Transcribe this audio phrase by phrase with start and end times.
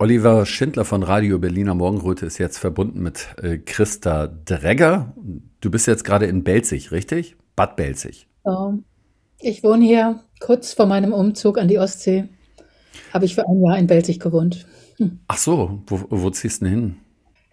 [0.00, 5.14] Oliver Schindler von Radio Berliner Morgenröte ist jetzt verbunden mit äh, Christa Dregger.
[5.60, 7.36] Du bist jetzt gerade in Belzig, richtig?
[7.54, 8.26] Bad Belzig.
[8.46, 8.78] Ja.
[9.40, 12.30] Ich wohne hier kurz vor meinem Umzug an die Ostsee.
[13.12, 14.66] Habe ich für ein Jahr in Belzig gewohnt.
[14.96, 15.20] Hm.
[15.28, 16.96] Ach so, wo, wo ziehst du denn hin?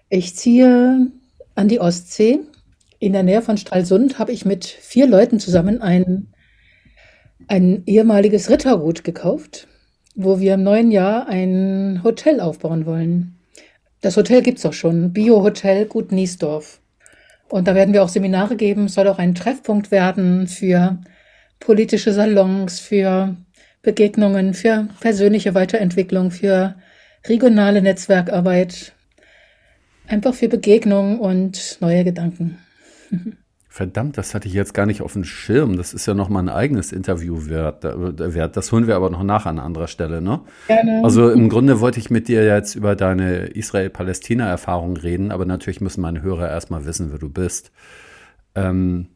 [0.08, 1.12] Ich ziehe
[1.56, 2.40] an die Ostsee.
[3.00, 6.34] In der Nähe von Stralsund habe ich mit vier Leuten zusammen ein,
[7.50, 9.68] ein ehemaliges Rittergut gekauft,
[10.18, 13.38] wo wir im neuen Jahr ein Hotel aufbauen wollen.
[14.02, 16.82] Das Hotel gibt es auch schon, Bio-Hotel Gut Niesdorf.
[17.50, 20.98] Und da werden wir auch Seminare geben, soll auch ein Treffpunkt werden für
[21.60, 23.38] politische Salons, für
[23.84, 26.76] Begegnungen, für persönliche Weiterentwicklung, für
[27.28, 28.94] regionale Netzwerkarbeit,
[30.08, 32.58] einfach für Begegnungen und neue Gedanken.
[33.78, 35.78] Verdammt, das hatte ich jetzt gar nicht auf dem Schirm.
[35.78, 37.84] Das ist ja noch mal ein eigenes Interview wert.
[37.84, 40.40] Das holen wir aber noch nach an anderer Stelle, ne?
[40.66, 41.02] Gerne.
[41.04, 46.02] Also im Grunde wollte ich mit dir jetzt über deine Israel-Palästina-Erfahrung reden, aber natürlich müssen
[46.02, 47.72] meine Hörer erstmal wissen, wer du bist.
[48.56, 49.10] Ähm,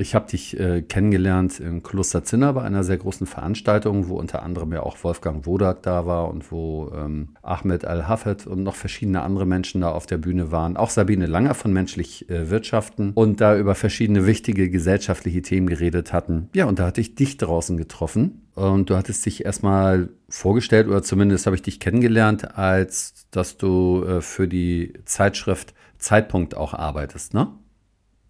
[0.00, 4.42] ich habe dich äh, kennengelernt im Kloster Zinner bei einer sehr großen Veranstaltung, wo unter
[4.42, 9.22] anderem ja auch Wolfgang Wodak da war und wo ähm, Ahmed Al-Hafed und noch verschiedene
[9.22, 10.76] andere Menschen da auf der Bühne waren.
[10.76, 16.12] Auch Sabine Langer von Menschlich äh, Wirtschaften und da über verschiedene wichtige gesellschaftliche Themen geredet
[16.12, 16.48] hatten.
[16.54, 21.02] Ja, und da hatte ich dich draußen getroffen und du hattest dich erstmal vorgestellt oder
[21.02, 27.34] zumindest habe ich dich kennengelernt, als dass du äh, für die Zeitschrift Zeitpunkt auch arbeitest,
[27.34, 27.48] ne?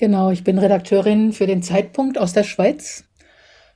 [0.01, 3.05] Genau, ich bin Redakteurin für den Zeitpunkt aus der Schweiz.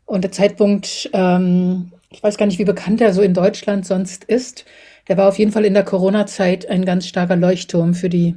[0.07, 4.25] Und der Zeitpunkt, ähm, ich weiß gar nicht, wie bekannt er so in Deutschland sonst
[4.25, 4.65] ist.
[5.07, 8.37] Der war auf jeden Fall in der Corona-Zeit ein ganz starker Leuchtturm für die,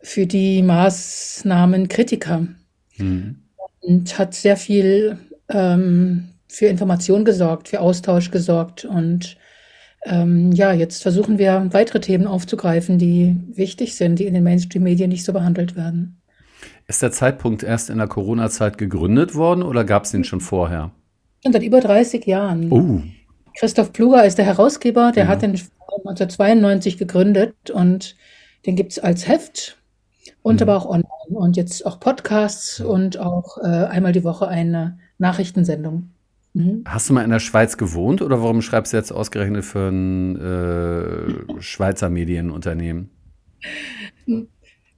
[0.00, 2.46] für die Maßnahmenkritiker.
[2.96, 3.36] Mhm.
[3.80, 5.18] Und hat sehr viel
[5.50, 8.86] ähm, für Information gesorgt, für Austausch gesorgt.
[8.86, 9.36] Und
[10.06, 15.10] ähm, ja, jetzt versuchen wir weitere Themen aufzugreifen, die wichtig sind, die in den Mainstream-Medien
[15.10, 16.22] nicht so behandelt werden.
[16.86, 20.90] Ist der Zeitpunkt erst in der Corona-Zeit gegründet worden oder gab es den schon vorher?
[21.44, 22.70] Und seit über 30 Jahren.
[22.70, 23.02] Oh.
[23.58, 25.30] Christoph Pluger ist der Herausgeber, der ja.
[25.30, 28.16] hat den 1992 gegründet und
[28.66, 29.78] den gibt es als Heft
[30.42, 30.68] und mhm.
[30.68, 36.10] aber auch online und jetzt auch Podcasts und auch äh, einmal die Woche eine Nachrichtensendung.
[36.52, 36.84] Mhm.
[36.86, 40.36] Hast du mal in der Schweiz gewohnt oder warum schreibst du jetzt ausgerechnet für ein
[40.36, 43.10] äh, Schweizer Medienunternehmen?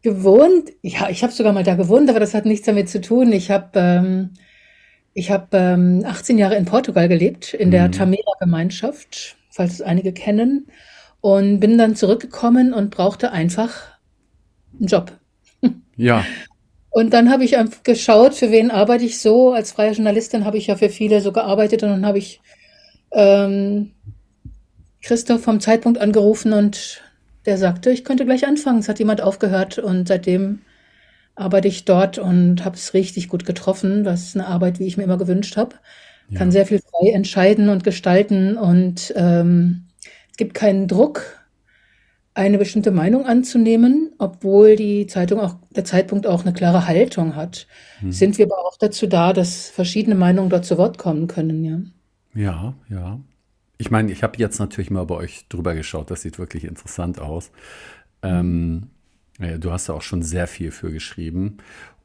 [0.06, 0.70] Gewohnt.
[0.82, 3.32] Ja, ich habe sogar mal da gewohnt, aber das hat nichts damit zu tun.
[3.32, 4.30] Ich habe ähm,
[5.14, 7.92] ich hab, ähm, 18 Jahre in Portugal gelebt, in der mhm.
[7.92, 10.68] Tamera-Gemeinschaft, falls es einige kennen,
[11.20, 13.98] und bin dann zurückgekommen und brauchte einfach
[14.78, 15.12] einen Job.
[15.96, 16.24] Ja.
[16.90, 19.52] Und dann habe ich einfach geschaut, für wen arbeite ich so.
[19.52, 22.40] Als freie Journalistin habe ich ja für viele so gearbeitet und dann habe ich
[23.12, 23.90] ähm,
[25.02, 27.02] Christoph vom Zeitpunkt angerufen und
[27.46, 28.80] der sagte, ich könnte gleich anfangen.
[28.80, 30.60] Es hat jemand aufgehört und seitdem
[31.34, 34.04] arbeite ich dort und habe es richtig gut getroffen.
[34.04, 35.76] Das ist eine Arbeit, wie ich mir immer gewünscht habe.
[36.28, 36.38] Ja.
[36.38, 39.84] Kann sehr viel frei entscheiden und gestalten und ähm,
[40.30, 41.46] es gibt keinen Druck,
[42.34, 47.66] eine bestimmte Meinung anzunehmen, obwohl die Zeitung auch, der Zeitpunkt auch eine klare Haltung hat.
[48.00, 48.12] Hm.
[48.12, 51.80] Sind wir aber auch dazu da, dass verschiedene Meinungen dort zu Wort kommen können, ja.
[52.34, 53.20] Ja, ja.
[53.78, 56.10] Ich meine, ich habe jetzt natürlich mal bei euch drüber geschaut.
[56.10, 57.50] Das sieht wirklich interessant aus.
[58.22, 58.88] Ähm,
[59.38, 61.58] ja, du hast da auch schon sehr viel für geschrieben.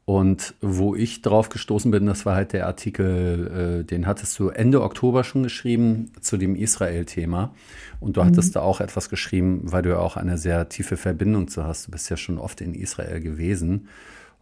[0.04, 4.48] Und wo ich drauf gestoßen bin, das war halt der Artikel, äh, den hattest du
[4.48, 7.54] Ende Oktober schon geschrieben zu dem Israel-Thema.
[8.00, 8.26] Und du mhm.
[8.26, 11.86] hattest da auch etwas geschrieben, weil du ja auch eine sehr tiefe Verbindung zu hast.
[11.86, 13.86] Du bist ja schon oft in Israel gewesen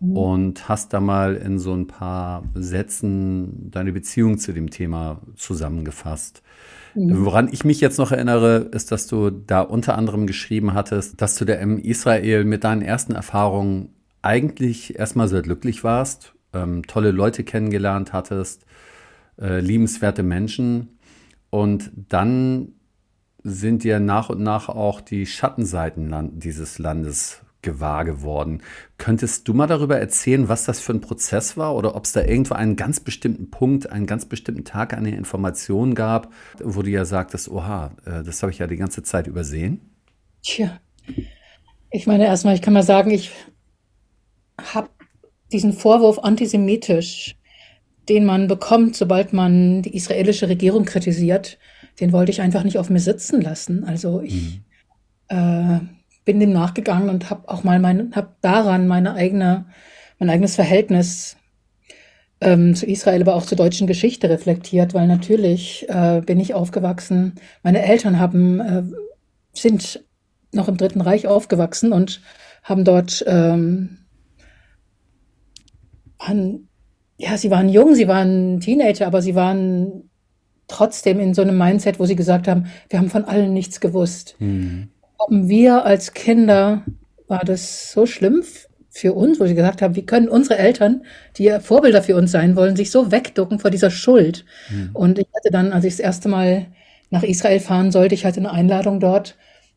[0.01, 0.17] mhm.
[0.17, 6.43] und hast da mal in so ein paar Sätzen deine Beziehung zu dem Thema zusammengefasst.
[6.95, 7.25] Mhm.
[7.25, 11.37] Woran ich mich jetzt noch erinnere, ist, dass du da unter anderem geschrieben hattest, dass
[11.37, 13.91] du der in Israel mit deinen ersten Erfahrungen
[14.23, 18.67] eigentlich erstmal sehr glücklich warst, ähm, tolle Leute kennengelernt hattest,
[19.41, 20.99] äh, liebenswerte Menschen.
[21.49, 22.73] Und dann
[23.43, 28.63] sind dir nach und nach auch die Schattenseiten dieses Landes gewahr geworden.
[28.99, 32.23] Könntest du mal darüber erzählen, was das für ein Prozess war oder ob es da
[32.23, 37.05] irgendwo einen ganz bestimmten Punkt, einen ganz bestimmten Tag an Informationen gab, wo du ja
[37.05, 39.81] sagtest, oha, äh, das habe ich ja die ganze Zeit übersehen?
[40.43, 40.81] Tja,
[41.91, 43.31] ich meine erstmal, ich kann mal sagen, ich
[44.75, 44.89] habe
[45.53, 47.37] diesen Vorwurf antisemitisch,
[48.09, 51.59] den man bekommt, sobald man die israelische Regierung kritisiert,
[52.01, 53.85] den wollte ich einfach nicht auf mir sitzen lassen.
[53.85, 54.61] Also ich
[55.31, 55.37] mhm.
[55.37, 55.81] äh,
[56.25, 59.67] bin dem nachgegangen und habe auch mal mein, habe daran meine eigene,
[60.19, 61.37] mein eigenes Verhältnis
[62.41, 67.35] ähm, zu Israel, aber auch zur deutschen Geschichte reflektiert, weil natürlich äh, bin ich aufgewachsen.
[67.63, 68.83] Meine Eltern haben äh,
[69.53, 70.05] sind
[70.53, 72.21] noch im Dritten Reich aufgewachsen und
[72.63, 73.99] haben dort ähm,
[76.19, 76.69] waren,
[77.19, 80.11] ja, sie waren jung, sie waren Teenager, aber sie waren
[80.69, 84.37] trotzdem in so einem Mindset, wo sie gesagt haben, wir haben von allen nichts gewusst.
[84.39, 84.89] Mhm.
[85.21, 86.83] Haben wir als Kinder,
[87.29, 88.43] war das so schlimm
[88.91, 91.05] für uns, wo sie gesagt haben, wie können unsere Eltern,
[91.37, 94.45] die ja Vorbilder für uns sein wollen, sich so wegducken vor dieser Schuld.
[94.71, 94.91] Mhm.
[94.95, 96.67] Und ich hatte dann, als ich das erste Mal
[97.11, 99.37] nach Israel fahren sollte, ich hatte eine Einladung dort,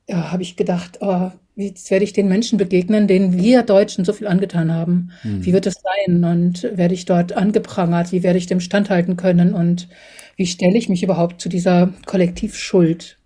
[0.09, 4.13] ja, habe ich gedacht, oh, jetzt werde ich den Menschen begegnen, denen wir Deutschen so
[4.13, 5.11] viel angetan haben.
[5.23, 5.45] Mhm.
[5.45, 6.23] Wie wird es sein?
[6.23, 8.11] Und werde ich dort angeprangert?
[8.11, 9.53] Wie werde ich dem standhalten können?
[9.53, 9.87] Und
[10.35, 13.17] wie stelle ich mich überhaupt zu dieser Kollektivschuld?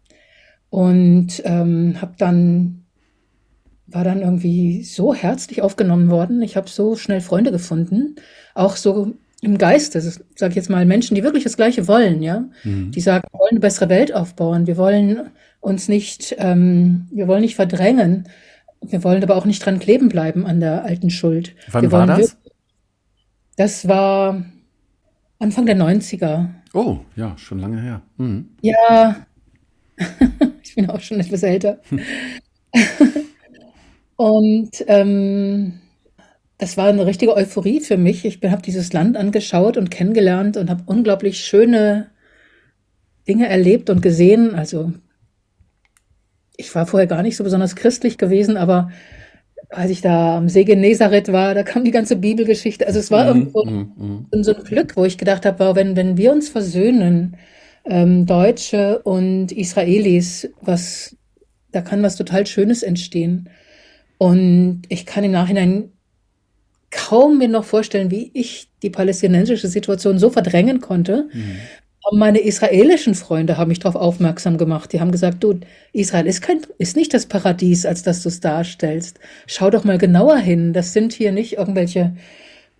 [0.69, 2.83] Und ähm, habe dann
[3.87, 6.41] war dann irgendwie so herzlich aufgenommen worden.
[6.41, 8.15] Ich habe so schnell Freunde gefunden,
[8.53, 12.45] auch so im Geiste, sag ich jetzt mal, Menschen, die wirklich das Gleiche wollen, ja,
[12.63, 12.91] mhm.
[12.91, 15.29] die sagen, wir wollen eine bessere Welt aufbauen, wir wollen
[15.61, 18.27] uns nicht, ähm, wir wollen nicht verdrängen.
[18.81, 21.55] Wir wollen aber auch nicht dran kleben bleiben an der alten Schuld.
[21.71, 22.37] Wann war das?
[23.55, 24.45] Das war
[25.39, 26.49] Anfang der 90er.
[26.73, 28.01] Oh, ja, schon lange her.
[28.17, 28.49] Mhm.
[28.61, 29.25] Ja,
[30.77, 31.81] bin auch schon etwas älter.
[34.15, 35.73] Und ähm,
[36.57, 38.23] das war eine richtige Euphorie für mich.
[38.25, 42.07] Ich habe dieses Land angeschaut und kennengelernt und habe unglaublich schöne
[43.27, 44.55] Dinge erlebt und gesehen.
[44.55, 44.91] Also
[46.55, 48.91] ich war vorher gar nicht so besonders christlich gewesen, aber
[49.69, 52.87] als ich da am See Genezareth war, da kam die ganze Bibelgeschichte.
[52.87, 54.43] Also es war mm, irgendwo mm, mm.
[54.43, 57.35] so ein Glück, wo ich gedacht habe, wow, wenn, wenn wir uns versöhnen,
[57.89, 61.15] ähm, Deutsche und Israelis, was,
[61.71, 63.49] da kann was total Schönes entstehen.
[64.17, 65.91] Und ich kann im Nachhinein
[66.89, 71.57] kaum mir noch vorstellen, wie ich die palästinensische Situation so verdrängen konnte, mhm
[72.13, 74.93] meine israelischen Freunde haben mich darauf aufmerksam gemacht.
[74.93, 75.59] Die haben gesagt, du,
[75.93, 79.19] Israel ist kein, ist nicht das Paradies, als dass du es darstellst.
[79.45, 80.73] Schau doch mal genauer hin.
[80.73, 82.15] Das sind hier nicht irgendwelche,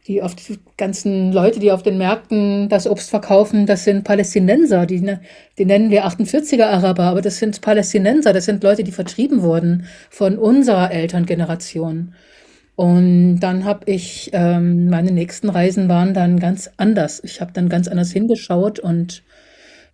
[0.08, 4.86] die auf die ganzen Leute, die auf den Märkten das Obst verkaufen, das sind Palästinenser.
[4.86, 5.22] Die, ne,
[5.58, 8.32] die nennen wir 48er Araber, aber das sind Palästinenser.
[8.32, 12.14] Das sind Leute, die vertrieben wurden von unserer Elterngeneration.
[12.76, 17.22] Und dann habe ich, ähm, meine nächsten Reisen waren dann ganz anders.
[17.24, 19.24] Ich habe dann ganz anders hingeschaut und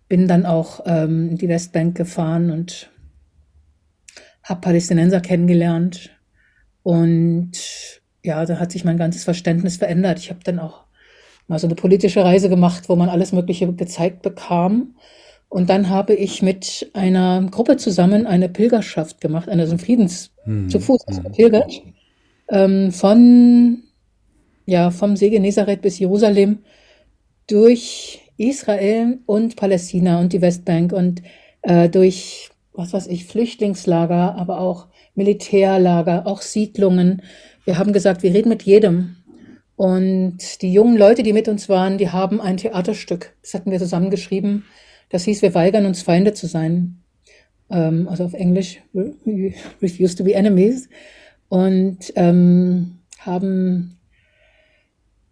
[0.08, 2.90] bin dann auch ähm, in die Westbank gefahren und
[4.42, 6.10] habe Palästinenser kennengelernt.
[6.82, 10.18] Und ja, da hat sich mein ganzes Verständnis verändert.
[10.18, 10.84] Ich habe dann auch
[11.46, 14.96] mal so eine politische Reise gemacht, wo man alles Mögliche gezeigt bekam.
[15.50, 20.80] Und dann habe ich mit einer Gruppe zusammen eine Pilgerschaft gemacht, eine Friedens hm, zu
[20.80, 21.32] Fuß hm.
[21.32, 21.82] pilgert
[22.48, 23.84] ähm, von,
[24.66, 26.60] ja, vom See Genezareth bis Jerusalem
[27.46, 31.22] durch Israel und Palästina und die Westbank und
[31.62, 37.22] äh, durch, was weiß ich, Flüchtlingslager, aber auch Militärlager, auch Siedlungen.
[37.64, 39.16] Wir haben gesagt, wir reden mit jedem.
[39.76, 43.78] Und die jungen Leute, die mit uns waren, die haben ein Theaterstück, das hatten wir
[43.78, 44.64] zusammengeschrieben.
[45.08, 47.00] Das hieß, wir weigern uns Feinde zu sein.
[47.70, 48.80] Ähm, also auf Englisch,
[49.82, 50.88] refuse to be enemies
[51.48, 53.93] und ähm, haben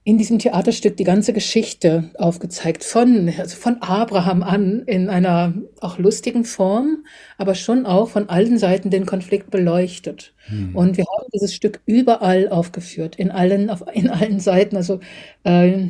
[0.05, 5.99] in diesem Theaterstück die ganze Geschichte aufgezeigt, von, also von Abraham an in einer auch
[5.99, 7.05] lustigen Form,
[7.39, 10.35] aber schon auch von allen Seiten den Konflikt beleuchtet.
[10.47, 10.75] Hm.
[10.75, 14.77] Und wir haben dieses Stück überall aufgeführt, in allen, auf, in allen Seiten.
[14.77, 14.99] Also
[15.45, 15.85] äh,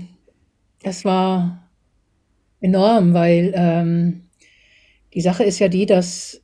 [0.83, 1.71] das war
[2.61, 4.29] enorm, weil ähm,
[5.15, 6.43] die Sache ist ja die, dass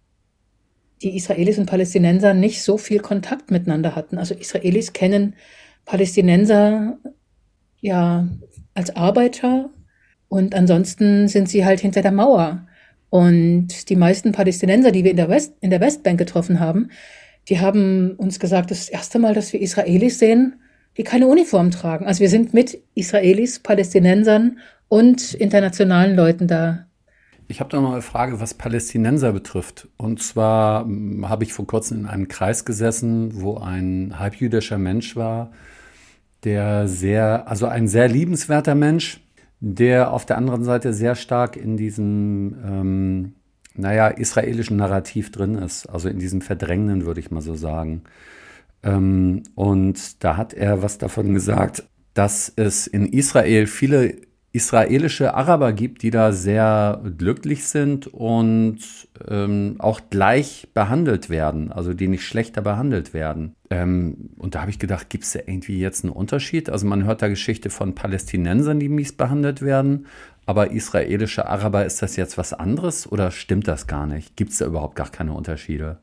[1.02, 4.16] die Israelis und Palästinenser nicht so viel Kontakt miteinander hatten.
[4.16, 5.37] Also Israelis kennen
[5.84, 6.98] Palästinenser
[7.80, 8.28] ja
[8.75, 9.70] als Arbeiter
[10.28, 12.66] und ansonsten sind sie halt hinter der Mauer.
[13.11, 16.90] Und die meisten Palästinenser, die wir in der, West, in der Westbank getroffen haben,
[17.49, 20.61] die haben uns gesagt, das das erste Mal, dass wir Israelis sehen,
[20.99, 22.06] die keine Uniform tragen.
[22.06, 24.58] Also wir sind mit Israelis, Palästinensern
[24.88, 26.85] und internationalen Leuten da
[27.50, 29.88] ich habe da noch eine Frage, was Palästinenser betrifft.
[29.97, 35.16] Und zwar hm, habe ich vor kurzem in einem Kreis gesessen, wo ein halbjüdischer Mensch
[35.16, 35.50] war,
[36.45, 39.21] der sehr, also ein sehr liebenswerter Mensch,
[39.61, 43.33] der auf der anderen Seite sehr stark in diesem, ähm,
[43.75, 48.02] naja, israelischen Narrativ drin ist, also in diesem Verdrängenden, würde ich mal so sagen.
[48.83, 54.27] Ähm, und da hat er was davon gesagt, dass es in Israel viele
[54.58, 58.80] israelische Araber gibt, die da sehr glücklich sind und
[59.28, 63.54] ähm, auch gleich behandelt werden, also die nicht schlechter behandelt werden.
[63.70, 66.70] Ähm, und da habe ich gedacht, gibt es da irgendwie jetzt einen Unterschied?
[66.70, 70.06] Also man hört da Geschichte von Palästinensern, die mies behandelt werden,
[70.44, 74.34] aber israelische Araber, ist das jetzt was anderes oder stimmt das gar nicht?
[74.34, 75.98] Gibt es da überhaupt gar keine Unterschiede?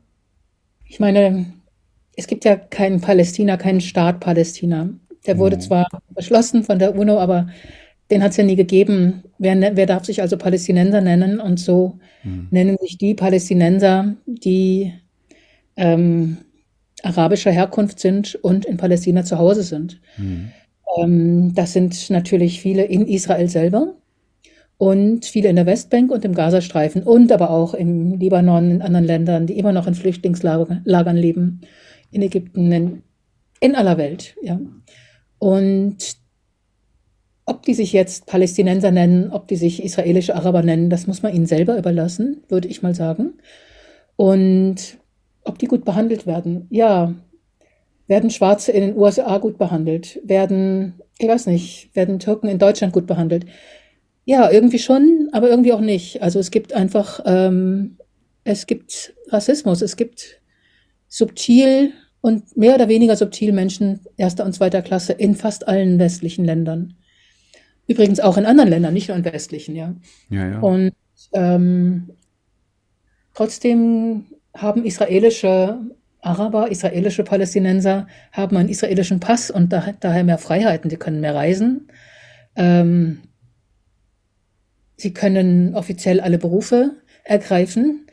[0.86, 1.52] Ich meine,
[2.16, 4.88] es gibt ja keinen Palästina, keinen Staat Palästina.
[5.26, 5.60] Der wurde mhm.
[5.60, 7.48] zwar beschlossen von der UNO, aber
[8.10, 9.24] den hat es ja nie gegeben.
[9.38, 11.40] Wer, ne, wer, darf sich also Palästinenser nennen?
[11.40, 12.48] Und so mhm.
[12.50, 14.92] nennen sich die Palästinenser, die
[15.76, 16.38] ähm,
[17.02, 20.00] arabischer Herkunft sind und in Palästina zu Hause sind.
[20.16, 20.50] Mhm.
[20.96, 23.94] Ähm, das sind natürlich viele in Israel selber
[24.78, 29.06] und viele in der Westbank und im Gazastreifen und aber auch im Libanon, in anderen
[29.06, 31.60] Ländern, die immer noch in Flüchtlingslagern leben,
[32.10, 33.02] in Ägypten, in,
[33.60, 34.36] in aller Welt.
[34.42, 34.60] Ja.
[35.38, 36.16] Und
[37.46, 41.32] ob die sich jetzt Palästinenser nennen, ob die sich israelische Araber nennen, das muss man
[41.32, 43.34] ihnen selber überlassen, würde ich mal sagen.
[44.16, 44.98] Und
[45.44, 46.66] ob die gut behandelt werden.
[46.70, 47.14] Ja,
[48.08, 50.20] werden Schwarze in den USA gut behandelt?
[50.24, 53.46] Werden, ich weiß nicht, werden Türken in Deutschland gut behandelt?
[54.24, 56.22] Ja, irgendwie schon, aber irgendwie auch nicht.
[56.22, 57.96] Also es gibt einfach, ähm,
[58.42, 60.40] es gibt Rassismus, es gibt
[61.08, 66.44] subtil und mehr oder weniger subtil Menschen erster und zweiter Klasse in fast allen westlichen
[66.44, 66.96] Ländern.
[67.86, 69.94] Übrigens auch in anderen Ländern, nicht nur in westlichen, ja.
[70.28, 70.58] ja, ja.
[70.60, 70.92] Und
[71.32, 72.10] ähm,
[73.34, 75.78] trotzdem haben israelische
[76.20, 80.90] Araber, israelische Palästinenser, haben einen israelischen Pass und da, daher mehr Freiheiten.
[80.90, 81.88] Sie können mehr reisen.
[82.56, 83.22] Ähm,
[84.96, 88.06] sie können offiziell alle Berufe ergreifen.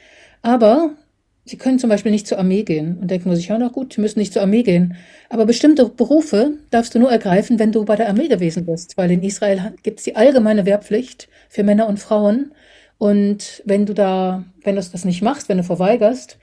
[0.43, 0.95] Aber
[1.45, 4.01] Sie können zum Beispiel nicht zur Armee gehen und denken sich, ja, na gut, Sie
[4.01, 4.95] müssen nicht zur Armee gehen.
[5.29, 9.11] Aber bestimmte Berufe darfst du nur ergreifen, wenn du bei der Armee gewesen bist, weil
[9.11, 12.53] in Israel gibt es die allgemeine Wehrpflicht für Männer und Frauen.
[12.97, 16.37] Und wenn du da, wenn du das nicht machst, wenn du verweigerst,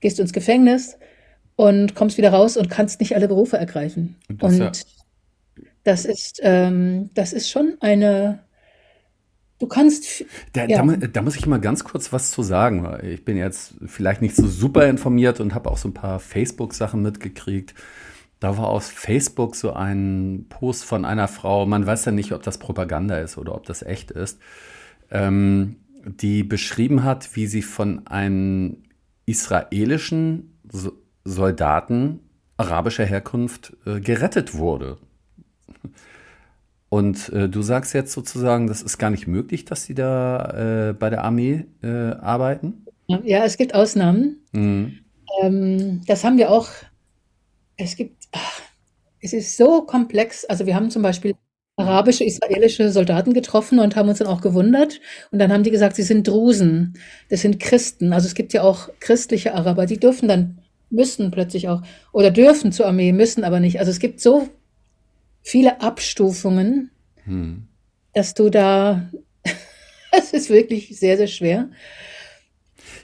[0.00, 0.98] gehst du ins Gefängnis
[1.56, 4.16] und kommst wieder raus und kannst nicht alle Berufe ergreifen.
[4.28, 4.72] Und das, und ja.
[5.84, 8.40] das ist, ähm, das ist schon eine
[9.58, 10.24] Du kannst.
[10.52, 10.84] Da, ja.
[10.84, 12.98] da, da, muss ich mal ganz kurz was zu sagen.
[13.02, 17.00] Ich bin jetzt vielleicht nicht so super informiert und habe auch so ein paar Facebook-Sachen
[17.02, 17.74] mitgekriegt.
[18.40, 22.42] Da war auf Facebook so ein Post von einer Frau, man weiß ja nicht, ob
[22.42, 24.38] das Propaganda ist oder ob das echt ist,
[25.10, 28.82] ähm, die beschrieben hat, wie sie von einem
[29.24, 30.58] israelischen
[31.24, 32.20] Soldaten
[32.56, 34.98] arabischer Herkunft äh, gerettet wurde.
[36.94, 40.92] Und äh, du sagst jetzt sozusagen, das ist gar nicht möglich, dass sie da äh,
[40.92, 42.86] bei der Armee äh, arbeiten?
[43.08, 44.36] Ja, es gibt Ausnahmen.
[44.52, 45.00] Mhm.
[45.42, 46.68] Ähm, das haben wir auch.
[47.76, 48.60] Es gibt, ach,
[49.20, 50.44] es ist so komplex.
[50.44, 51.34] Also wir haben zum Beispiel
[51.74, 55.00] arabische, israelische Soldaten getroffen und haben uns dann auch gewundert.
[55.32, 56.96] Und dann haben die gesagt, sie sind Drusen,
[57.28, 58.12] das sind Christen.
[58.12, 60.60] Also es gibt ja auch christliche Araber, die dürfen dann,
[60.90, 61.82] müssen plötzlich auch,
[62.12, 63.80] oder dürfen zur Armee, müssen aber nicht.
[63.80, 64.48] Also es gibt so
[65.44, 66.90] viele Abstufungen,
[67.24, 67.68] hm.
[68.12, 69.08] dass du da,
[70.10, 71.68] es ist wirklich sehr, sehr schwer.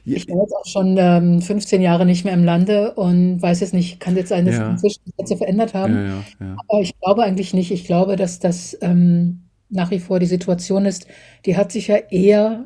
[0.05, 3.75] Ich bin jetzt auch schon ähm, 15 Jahre nicht mehr im Lande und weiß jetzt
[3.75, 4.71] nicht, kann jetzt sein, dass ja.
[4.71, 5.95] inzwischen die Sätze verändert haben.
[5.95, 7.71] Ja, ja, Aber ich glaube eigentlich nicht.
[7.71, 11.07] Ich glaube, dass das ähm, nach wie vor die Situation ist,
[11.45, 12.65] die hat sich ja eher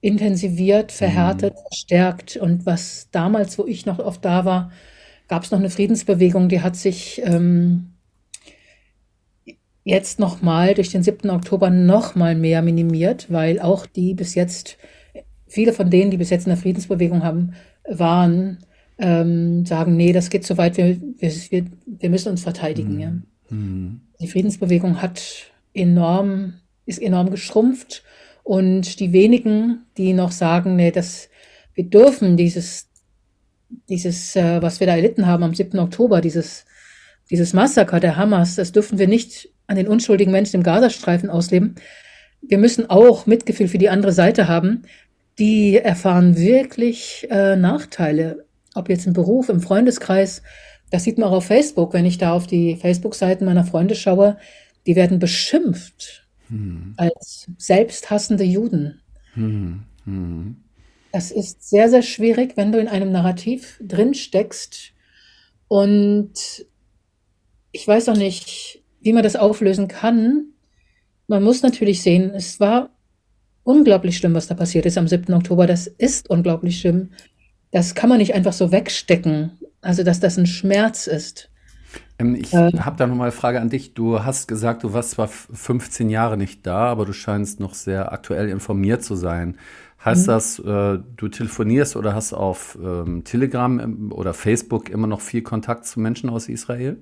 [0.00, 1.68] intensiviert, verhärtet, mhm.
[1.68, 2.36] verstärkt.
[2.36, 4.70] Und was damals, wo ich noch oft da war,
[5.26, 7.97] gab es noch eine Friedensbewegung, die hat sich ähm,
[9.88, 11.30] jetzt nochmal durch den 7.
[11.30, 14.76] Oktober nochmal mehr minimiert, weil auch die bis jetzt,
[15.46, 17.54] viele von denen, die bis jetzt in der Friedensbewegung haben,
[17.88, 18.58] waren,
[18.98, 22.96] ähm, sagen, nee, das geht so weit, wir, wir, wir müssen uns verteidigen.
[22.96, 23.00] Mhm.
[23.00, 23.12] Ja.
[23.48, 24.00] Mhm.
[24.20, 25.22] Die Friedensbewegung hat
[25.72, 26.54] enorm,
[26.84, 28.02] ist enorm geschrumpft
[28.42, 31.30] und die wenigen, die noch sagen, nee, das,
[31.72, 32.88] wir dürfen dieses,
[33.88, 35.78] dieses, äh, was wir da erlitten haben am 7.
[35.78, 36.66] Oktober, dieses,
[37.30, 41.74] dieses Massaker der Hamas, das dürfen wir nicht an den unschuldigen Menschen im Gazastreifen ausleben.
[42.40, 44.82] Wir müssen auch Mitgefühl für die andere Seite haben.
[45.38, 50.42] Die erfahren wirklich äh, Nachteile, ob jetzt im Beruf, im Freundeskreis.
[50.90, 54.38] Das sieht man auch auf Facebook, wenn ich da auf die Facebook-Seiten meiner Freunde schaue.
[54.86, 56.94] Die werden beschimpft hm.
[56.96, 59.02] als selbsthassende Juden.
[59.34, 59.82] Hm.
[60.04, 60.56] Hm.
[61.12, 64.92] Das ist sehr, sehr schwierig, wenn du in einem Narrativ drin steckst.
[65.68, 66.64] Und
[67.72, 70.46] ich weiß auch nicht, wie man das auflösen kann.
[71.26, 72.90] Man muss natürlich sehen, es war
[73.62, 75.32] unglaublich schlimm, was da passiert ist am 7.
[75.34, 75.66] Oktober.
[75.66, 77.10] Das ist unglaublich schlimm.
[77.70, 79.58] Das kann man nicht einfach so wegstecken.
[79.82, 81.50] Also, dass das ein Schmerz ist.
[82.18, 83.94] Ähm, ich äh, habe da nochmal eine Frage an dich.
[83.94, 88.12] Du hast gesagt, du warst zwar 15 Jahre nicht da, aber du scheinst noch sehr
[88.12, 89.58] aktuell informiert zu sein.
[90.04, 90.30] Heißt mhm.
[90.30, 95.42] das, äh, du telefonierst oder hast auf ähm, Telegram ähm, oder Facebook immer noch viel
[95.42, 96.96] Kontakt zu Menschen aus Israel?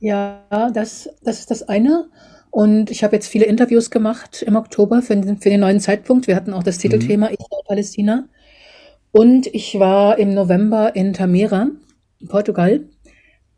[0.00, 2.06] Ja, das, das ist das eine.
[2.50, 6.26] Und ich habe jetzt viele Interviews gemacht im Oktober für den, für den neuen Zeitpunkt.
[6.26, 7.36] Wir hatten auch das Titelthema mhm.
[7.38, 8.28] Israel-Palästina.
[9.12, 11.68] Und ich war im November in Tamera,
[12.18, 12.80] in Portugal.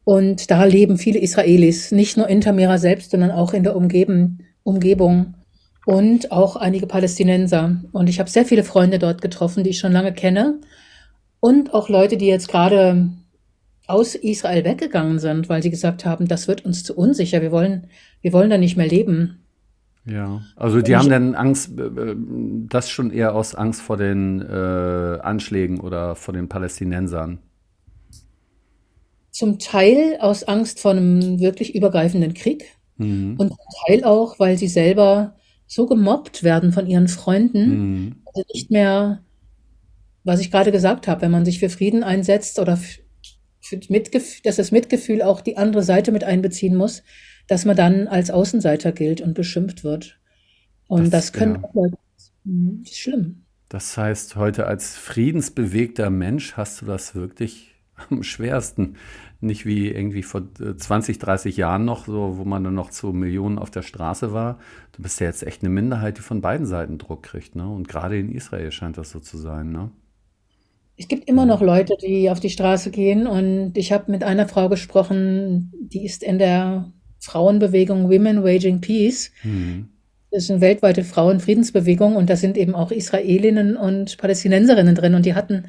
[0.05, 4.41] Und da leben viele Israelis, nicht nur in Tamera selbst, sondern auch in der Umgeben,
[4.65, 5.35] Umgebung
[5.87, 7.81] und auch einige Palästinenser.
[7.93, 10.61] Und ich habe sehr viele Freunde dort getroffen, die ich schon lange kenne.
[11.41, 13.11] Und auch Leute, die jetzt gerade
[13.87, 17.89] aus Israel weggegangen sind, weil sie gesagt haben, das wird uns zu unsicher, wir wollen,
[18.21, 19.43] wir wollen da nicht mehr leben.
[20.05, 22.17] Ja, also die haben dann Angst, äh, äh,
[22.69, 27.39] das schon eher aus Angst vor den äh, Anschlägen oder vor den Palästinensern.
[29.31, 32.65] Zum Teil aus Angst vor einem wirklich übergreifenden Krieg
[32.97, 33.37] mhm.
[33.39, 35.37] und zum Teil auch, weil sie selber
[35.67, 38.17] so gemobbt werden von ihren Freunden, mhm.
[38.27, 39.23] also nicht mehr,
[40.25, 42.77] was ich gerade gesagt habe, wenn man sich für Frieden einsetzt oder
[43.73, 47.03] dass das Mitgefühl auch die andere Seite mit einbeziehen muss,
[47.49, 50.19] dass man dann als Außenseiter gilt und beschimpft wird.
[50.89, 51.65] Und das, das können ja.
[51.65, 51.97] auch Leute,
[52.45, 53.45] hm, das ist schlimm.
[53.69, 57.75] Das heißt, heute als friedensbewegter Mensch hast du das wirklich
[58.11, 58.97] am schwersten.
[59.41, 63.13] Nicht wie irgendwie vor 20, äh, 30 Jahren noch, so, wo man dann noch zu
[63.13, 64.61] Millionen auf der Straße war.
[64.93, 67.57] Du bist ja jetzt echt eine Minderheit, die von beiden Seiten Druck kriegt.
[67.57, 67.67] Ne?
[67.67, 69.73] Und gerade in Israel scheint das so zu sein.
[69.73, 69.91] Ne?
[71.03, 74.47] Es gibt immer noch Leute, die auf die Straße gehen und ich habe mit einer
[74.47, 79.33] Frau gesprochen, die ist in der Frauenbewegung Women Waging Peace.
[79.43, 79.89] Mhm.
[80.31, 85.27] Das ist eine weltweite Frauenfriedensbewegung und da sind eben auch Israelinnen und Palästinenserinnen drin und
[85.27, 85.65] die hatten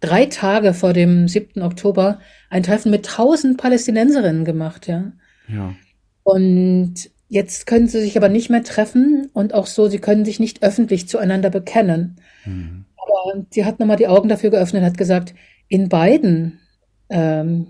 [0.00, 1.60] drei Tage vor dem 7.
[1.60, 2.18] Oktober
[2.48, 5.12] ein Treffen mit tausend Palästinenserinnen gemacht, ja.
[5.46, 5.74] Ja.
[6.22, 6.94] Und
[7.28, 10.62] jetzt können sie sich aber nicht mehr treffen und auch so, sie können sich nicht
[10.62, 12.16] öffentlich zueinander bekennen.
[12.46, 12.86] Mhm.
[13.02, 15.34] Aber sie hat nochmal die Augen dafür geöffnet, hat gesagt,
[15.68, 16.60] in beiden
[17.08, 17.68] ähm,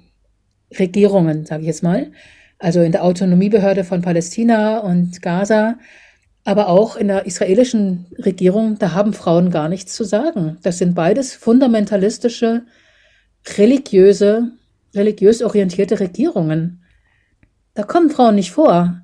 [0.78, 2.12] Regierungen, sage ich jetzt mal,
[2.58, 5.78] also in der Autonomiebehörde von Palästina und Gaza,
[6.44, 10.58] aber auch in der israelischen Regierung, da haben Frauen gar nichts zu sagen.
[10.62, 12.62] Das sind beides fundamentalistische,
[13.56, 14.52] religiöse,
[14.94, 16.82] religiös orientierte Regierungen.
[17.74, 19.02] Da kommen Frauen nicht vor.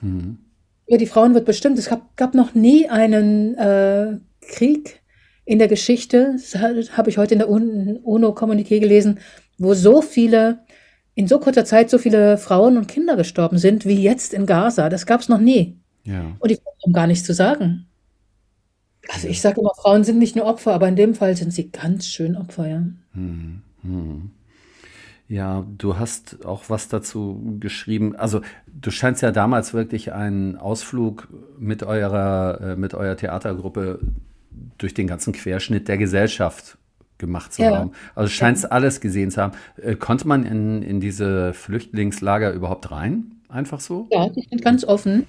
[0.00, 0.38] Mhm.
[0.86, 1.78] Über die Frauen wird bestimmt.
[1.78, 5.00] Es gab, gab noch nie einen äh, Krieg
[5.46, 9.20] in der Geschichte, habe ich heute in der UNO-Kommuniqué gelesen,
[9.58, 10.58] wo so viele,
[11.14, 14.88] in so kurzer Zeit so viele Frauen und Kinder gestorben sind, wie jetzt in Gaza.
[14.88, 15.78] Das gab es noch nie.
[16.04, 16.32] Ja.
[16.40, 17.86] Und die haben gar nichts zu sagen.
[19.08, 21.70] Also ich sage immer, Frauen sind nicht nur Opfer, aber in dem Fall sind sie
[21.70, 22.82] ganz schön Opfer, ja.
[23.12, 24.30] Hm, hm.
[25.28, 28.16] Ja, du hast auch was dazu geschrieben.
[28.16, 31.28] Also du scheinst ja damals wirklich einen Ausflug
[31.58, 34.00] mit eurer, äh, mit eurer Theatergruppe
[34.78, 36.78] durch den ganzen Querschnitt der Gesellschaft
[37.18, 37.76] gemacht zu ja.
[37.76, 37.92] haben.
[38.14, 38.70] Also scheint es ja.
[38.70, 39.56] alles gesehen zu haben.
[39.80, 43.32] Äh, konnte man in, in diese Flüchtlingslager überhaupt rein?
[43.48, 44.06] Einfach so?
[44.10, 45.26] Ja, die sind ganz offen.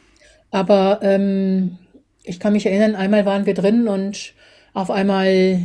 [0.51, 1.77] Aber ähm,
[2.23, 4.33] ich kann mich erinnern, einmal waren wir drin und
[4.73, 5.61] auf einmal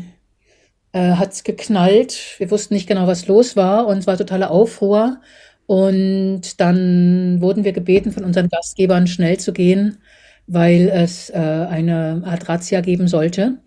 [0.92, 2.36] äh, hat es geknallt.
[2.38, 5.20] Wir wussten nicht genau, was los war und es war totaler Aufruhr.
[5.66, 9.98] Und dann wurden wir gebeten von unseren Gastgebern, schnell zu gehen
[10.46, 13.58] weil es äh, eine Art Razzia geben sollte.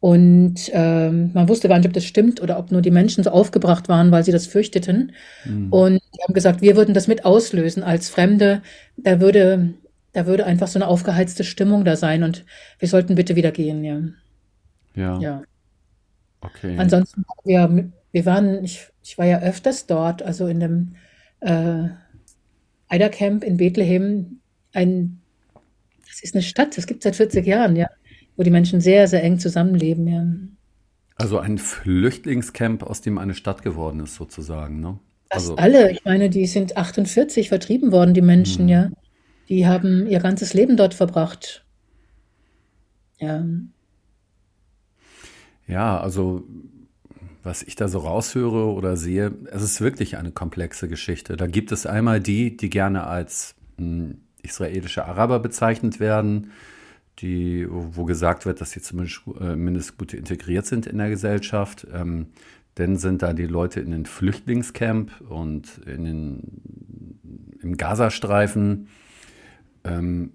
[0.00, 3.30] Und ähm, man wusste gar nicht, ob das stimmt oder ob nur die Menschen so
[3.30, 5.12] aufgebracht waren, weil sie das fürchteten.
[5.44, 5.72] Mhm.
[5.72, 8.62] Und die haben gesagt, wir würden das mit auslösen als Fremde.
[8.96, 9.74] Da würde,
[10.12, 12.44] da würde einfach so eine aufgeheizte Stimmung da sein und
[12.78, 14.00] wir sollten bitte wieder gehen, ja.
[14.94, 15.18] Ja.
[15.18, 15.42] ja.
[16.40, 16.76] Okay.
[16.78, 20.94] Ansonsten, wir, wir waren, ich, ich war ja öfters dort, also in dem
[21.40, 21.88] äh,
[22.88, 24.40] Eider Camp in Bethlehem,
[24.72, 25.20] ein
[26.16, 27.90] das ist eine Stadt, das gibt es seit 40 Jahren, ja,
[28.36, 30.24] wo die Menschen sehr, sehr eng zusammenleben, ja.
[31.16, 34.98] Also ein Flüchtlingscamp, aus dem eine Stadt geworden ist, sozusagen, ne?
[35.30, 35.90] Fast also, alle.
[35.90, 38.70] Ich meine, die sind 48 vertrieben worden, die Menschen, mhm.
[38.70, 38.90] ja.
[39.50, 41.66] Die haben ihr ganzes Leben dort verbracht.
[43.18, 43.44] Ja.
[45.66, 46.44] Ja, also
[47.42, 51.36] was ich da so raushöre oder sehe, es ist wirklich eine komplexe Geschichte.
[51.36, 56.50] Da gibt es einmal die, die gerne als hm, israelische Araber bezeichnet werden,
[57.18, 61.86] die, wo gesagt wird, dass sie zumindest äh, gut integriert sind in der Gesellschaft.
[61.92, 62.28] Ähm,
[62.74, 68.88] dann sind da die Leute in den Flüchtlingscamp und in den, im Gazastreifen.
[69.84, 70.32] Ähm,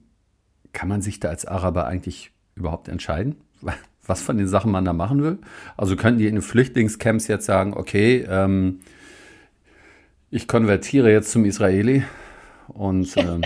[0.73, 3.35] kann man sich da als Araber eigentlich überhaupt entscheiden,
[4.07, 5.37] was von den Sachen man da machen will?
[5.77, 8.79] Also könnten die in den Flüchtlingscamps jetzt sagen, okay, ähm,
[10.33, 12.03] Ich konvertiere jetzt zum Israeli
[12.69, 13.41] und ähm,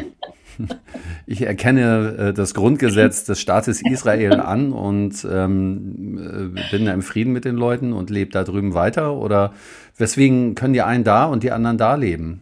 [1.25, 7.01] ich erkenne äh, das Grundgesetz des Staates Israel an und ähm, äh, bin da im
[7.01, 9.15] Frieden mit den Leuten und lebe da drüben weiter?
[9.15, 9.53] Oder
[9.97, 12.41] weswegen können die einen da und die anderen da leben?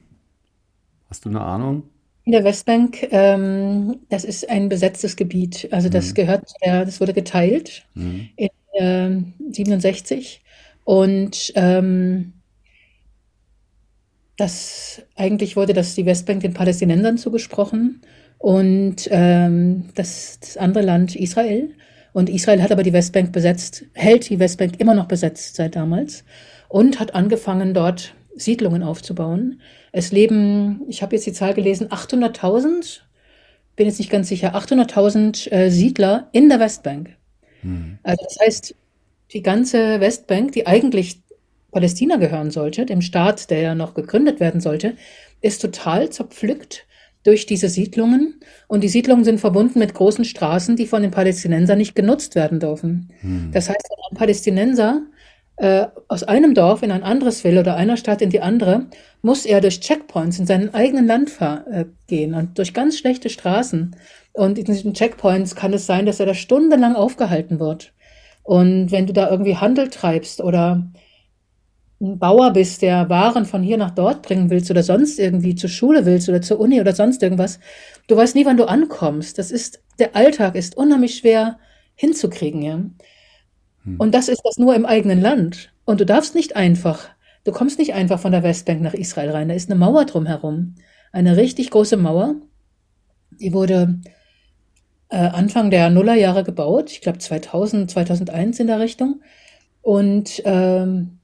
[1.09, 1.83] Hast du eine Ahnung?
[2.25, 5.67] In der Westbank, ähm, das ist ein besetztes Gebiet.
[5.71, 6.13] Also das mhm.
[6.13, 8.29] gehört, ja, das wurde geteilt mhm.
[8.35, 10.41] in äh, 67
[10.85, 12.32] und ähm,
[14.37, 18.01] das eigentlich wurde das die Westbank den Palästinensern zugesprochen
[18.37, 21.71] und ähm, das, das andere Land Israel.
[22.13, 26.23] Und Israel hat aber die Westbank besetzt, hält die Westbank immer noch besetzt seit damals
[26.67, 29.61] und hat angefangen, dort Siedlungen aufzubauen.
[29.91, 33.01] Es leben, ich habe jetzt die Zahl gelesen, 800.000,
[33.75, 37.15] bin jetzt nicht ganz sicher, 800.000 äh, Siedler in der Westbank.
[37.61, 37.97] Hm.
[38.03, 38.75] Also das heißt,
[39.31, 41.22] die ganze Westbank, die eigentlich
[41.73, 44.95] Palästina gehören sollte, dem Staat, der ja noch gegründet werden sollte,
[45.41, 46.85] ist total zerpflückt
[47.23, 48.39] durch diese Siedlungen.
[48.67, 52.59] Und die Siedlungen sind verbunden mit großen Straßen, die von den Palästinensern nicht genutzt werden
[52.59, 53.09] dürfen.
[53.21, 53.51] Hm.
[53.51, 55.01] Das heißt, wenn ein Palästinenser
[55.57, 58.87] äh, aus einem Dorf in ein anderes will oder einer Stadt in die andere,
[59.21, 63.95] muss er durch Checkpoints in seinem eigenen Land äh, gehen und durch ganz schlechte Straßen.
[64.33, 67.93] Und in diesen Checkpoints kann es sein, dass er da stundenlang aufgehalten wird.
[68.41, 70.83] Und wenn du da irgendwie Handel treibst oder
[72.03, 75.69] ein Bauer bist, der Waren von hier nach dort bringen willst oder sonst irgendwie zur
[75.69, 77.59] Schule willst oder zur Uni oder sonst irgendwas,
[78.07, 79.37] du weißt nie, wann du ankommst.
[79.37, 81.59] Das ist, der Alltag ist unheimlich schwer
[81.95, 82.75] hinzukriegen, ja.
[83.83, 83.95] Hm.
[83.97, 85.73] Und das ist das nur im eigenen Land.
[85.85, 87.09] Und du darfst nicht einfach,
[87.43, 89.49] du kommst nicht einfach von der Westbank nach Israel rein.
[89.49, 90.75] Da ist eine Mauer drumherum.
[91.11, 92.35] Eine richtig große Mauer.
[93.39, 93.99] Die wurde
[95.09, 96.91] äh, Anfang der Nullerjahre gebaut.
[96.91, 99.21] Ich glaube 2000, 2001 in der Richtung.
[99.81, 101.19] Und ähm,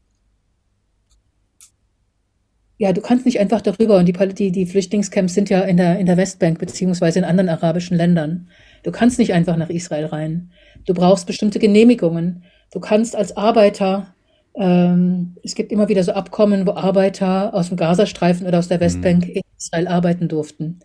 [2.79, 3.97] ja, du kannst nicht einfach darüber.
[3.97, 7.49] Und die, die, die Flüchtlingscamps sind ja in der, in der Westbank beziehungsweise in anderen
[7.49, 8.47] arabischen Ländern.
[8.83, 10.51] Du kannst nicht einfach nach Israel rein.
[10.85, 12.43] Du brauchst bestimmte Genehmigungen.
[12.71, 14.15] Du kannst als Arbeiter,
[14.55, 18.79] ähm, es gibt immer wieder so Abkommen, wo Arbeiter aus dem Gazastreifen oder aus der
[18.79, 19.33] Westbank mhm.
[19.33, 20.79] in Israel arbeiten durften.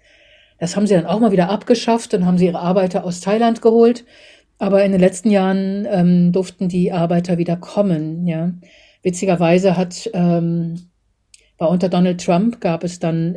[0.59, 3.63] Das haben sie dann auch mal wieder abgeschafft und haben sie ihre Arbeiter aus Thailand
[3.63, 4.05] geholt.
[4.59, 8.27] Aber in den letzten Jahren ähm, durften die Arbeiter wieder kommen.
[8.27, 8.51] Ja.
[9.03, 10.91] Witzigerweise hat ähm,
[11.59, 13.37] war unter Donald Trump gab es dann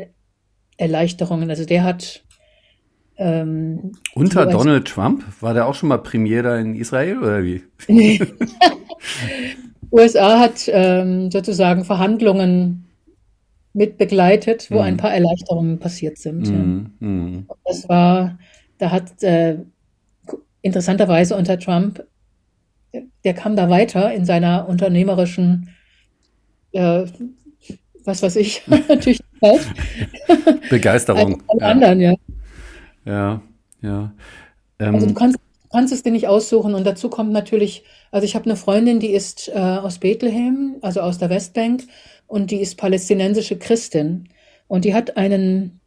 [0.77, 1.49] Erleichterungen.
[1.49, 2.23] Also der hat
[3.17, 7.63] ähm, unter Donald Trump war der auch schon mal Premier da in Israel oder wie?
[7.87, 8.21] Nee.
[9.91, 12.85] USA hat ähm, sozusagen Verhandlungen
[13.73, 14.81] mit begleitet, wo mm.
[14.81, 16.49] ein paar Erleichterungen passiert sind.
[16.49, 17.07] Mm, ja.
[17.07, 17.47] mm.
[17.65, 18.37] Das war,
[18.79, 19.59] da hat äh,
[20.61, 22.03] interessanterweise unter Trump,
[23.23, 25.69] der kam da weiter in seiner unternehmerischen
[26.71, 27.05] äh,
[28.07, 29.21] was weiß ich, natürlich
[30.69, 31.43] Begeisterung.
[31.47, 31.67] Als ja.
[31.67, 32.13] anderen, ja.
[33.05, 33.41] Ja,
[33.81, 34.13] ja.
[34.79, 38.25] Ähm, also du kannst, du kannst es dir nicht aussuchen und dazu kommt natürlich, also
[38.25, 41.83] ich habe eine Freundin, die ist äh, aus Bethlehem, also aus der Westbank
[42.25, 44.29] und die ist palästinensische Christin
[44.67, 45.79] und die hat einen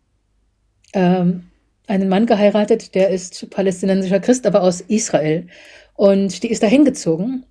[0.93, 1.51] ähm,
[1.91, 5.49] einen Mann geheiratet, der ist palästinensischer Christ, aber aus Israel.
[5.95, 7.45] Und die ist da hingezogen.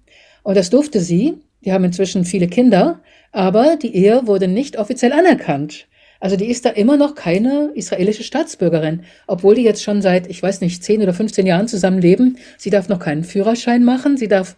[0.44, 1.36] Und das durfte sie.
[1.66, 5.88] Die haben inzwischen viele Kinder aber die Ehe wurde nicht offiziell anerkannt.
[6.20, 10.44] Also die ist da immer noch keine israelische Staatsbürgerin, obwohl die jetzt schon seit, ich
[10.44, 12.38] weiß nicht, 10 oder 15 Jahren zusammenleben.
[12.58, 14.58] Sie darf noch keinen Führerschein machen, sie darf,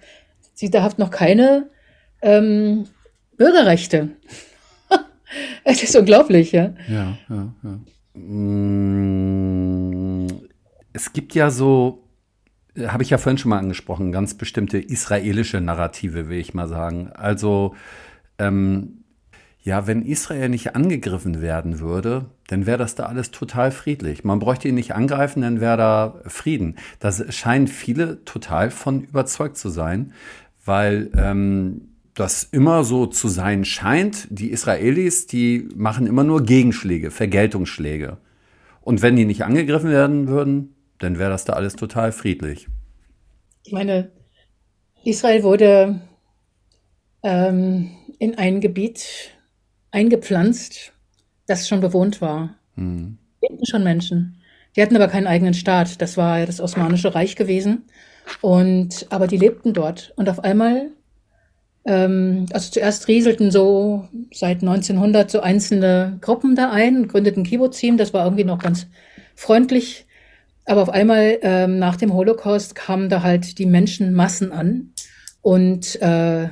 [0.53, 1.69] sie darf noch keine
[2.23, 2.86] ähm,
[3.38, 4.10] Bürgerrechte.
[5.63, 6.73] es ist unglaublich, ja.
[6.88, 7.79] Ja, ja, ja.
[8.19, 9.01] Mm,
[10.93, 12.03] es gibt ja so,
[12.79, 17.12] habe ich ja vorhin schon mal angesprochen, ganz bestimmte israelische Narrative, will ich mal sagen.
[17.13, 17.75] Also
[18.41, 19.01] ähm,
[19.63, 24.23] ja, wenn Israel nicht angegriffen werden würde, dann wäre das da alles total friedlich.
[24.23, 26.77] Man bräuchte ihn nicht angreifen, dann wäre da Frieden.
[26.99, 30.13] Das scheinen viele total von überzeugt zu sein,
[30.65, 34.27] weil ähm, das immer so zu sein scheint.
[34.32, 38.17] Die Israelis, die machen immer nur Gegenschläge, Vergeltungsschläge.
[38.82, 42.67] Und wenn die nicht angegriffen werden würden, dann wäre das da alles total friedlich.
[43.63, 44.12] Ich meine,
[45.04, 46.01] Israel wurde
[47.23, 49.31] ähm, in ein Gebiet
[49.91, 50.93] eingepflanzt,
[51.47, 52.55] das schon bewohnt war.
[52.75, 53.17] Mhm.
[53.41, 54.38] Lebten schon Menschen.
[54.75, 56.01] Die hatten aber keinen eigenen Staat.
[56.01, 57.86] Das war ja das Osmanische Reich gewesen.
[58.39, 60.13] Und, aber die lebten dort.
[60.15, 60.91] Und auf einmal,
[61.86, 67.97] ähm, also zuerst rieselten so seit 1900 so einzelne Gruppen da ein, gründeten Kibbuzim.
[67.97, 68.88] Das war irgendwie noch ganz
[69.36, 70.05] freundlich.
[70.65, 74.93] Aber auf einmal ähm, nach dem Holocaust kamen da halt die Menschenmassen an
[75.41, 76.49] und äh,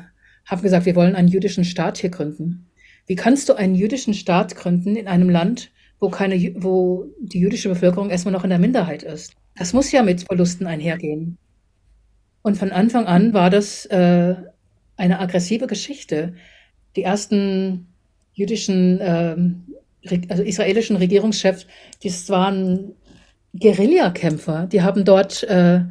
[0.50, 2.68] haben gesagt, wir wollen einen jüdischen Staat hier gründen.
[3.06, 7.70] Wie kannst du einen jüdischen Staat gründen in einem Land, wo keine, wo die jüdische
[7.70, 9.34] Bevölkerung erstmal noch in der Minderheit ist?
[9.56, 11.38] Das muss ja mit Verlusten einhergehen.
[12.42, 14.36] Und von Anfang an war das äh,
[14.96, 16.34] eine aggressive Geschichte.
[16.96, 17.88] Die ersten
[18.34, 19.36] jüdischen, äh,
[20.30, 21.68] also israelischen Regierungschefs,
[22.04, 22.94] das waren
[23.60, 24.68] Guerillakämpfer.
[24.68, 25.82] Die haben dort äh,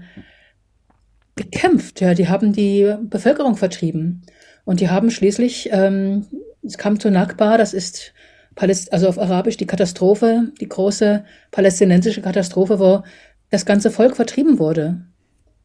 [1.39, 4.23] gekämpft, ja, die haben die Bevölkerung vertrieben.
[4.65, 6.27] Und die haben schließlich, ähm,
[6.63, 8.13] es kam zu Nakba, das ist
[8.55, 13.05] Paläst also auf Arabisch die Katastrophe, die große palästinensische Katastrophe, wo
[13.51, 15.07] das ganze Volk vertrieben wurde.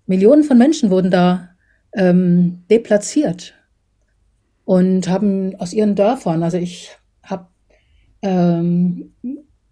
[0.05, 1.49] Millionen von Menschen wurden da
[1.93, 3.55] ähm, deplatziert
[4.63, 6.91] und haben aus ihren Dörfern, also ich
[7.23, 7.47] habe
[8.21, 9.13] ähm,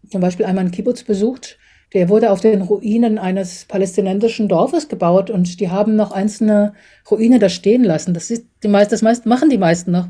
[0.09, 1.59] zum Beispiel einmal einen Kibbutz besucht,
[1.93, 6.73] der wurde auf den Ruinen eines palästinensischen Dorfes gebaut und die haben noch einzelne
[7.09, 8.13] Ruine da stehen lassen.
[8.13, 10.07] Das ist die meisten, das meist, machen die meisten noch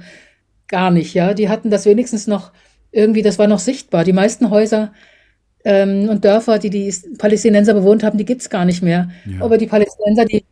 [0.68, 1.34] gar nicht, ja.
[1.34, 2.52] Die hatten das wenigstens noch
[2.92, 4.04] irgendwie, das war noch sichtbar.
[4.04, 4.94] Die meisten Häuser
[5.64, 9.10] ähm, und Dörfer, die die Palästinenser bewohnt haben, die gibt's gar nicht mehr.
[9.26, 9.44] Ja.
[9.44, 10.46] Aber die Palästinenser, die,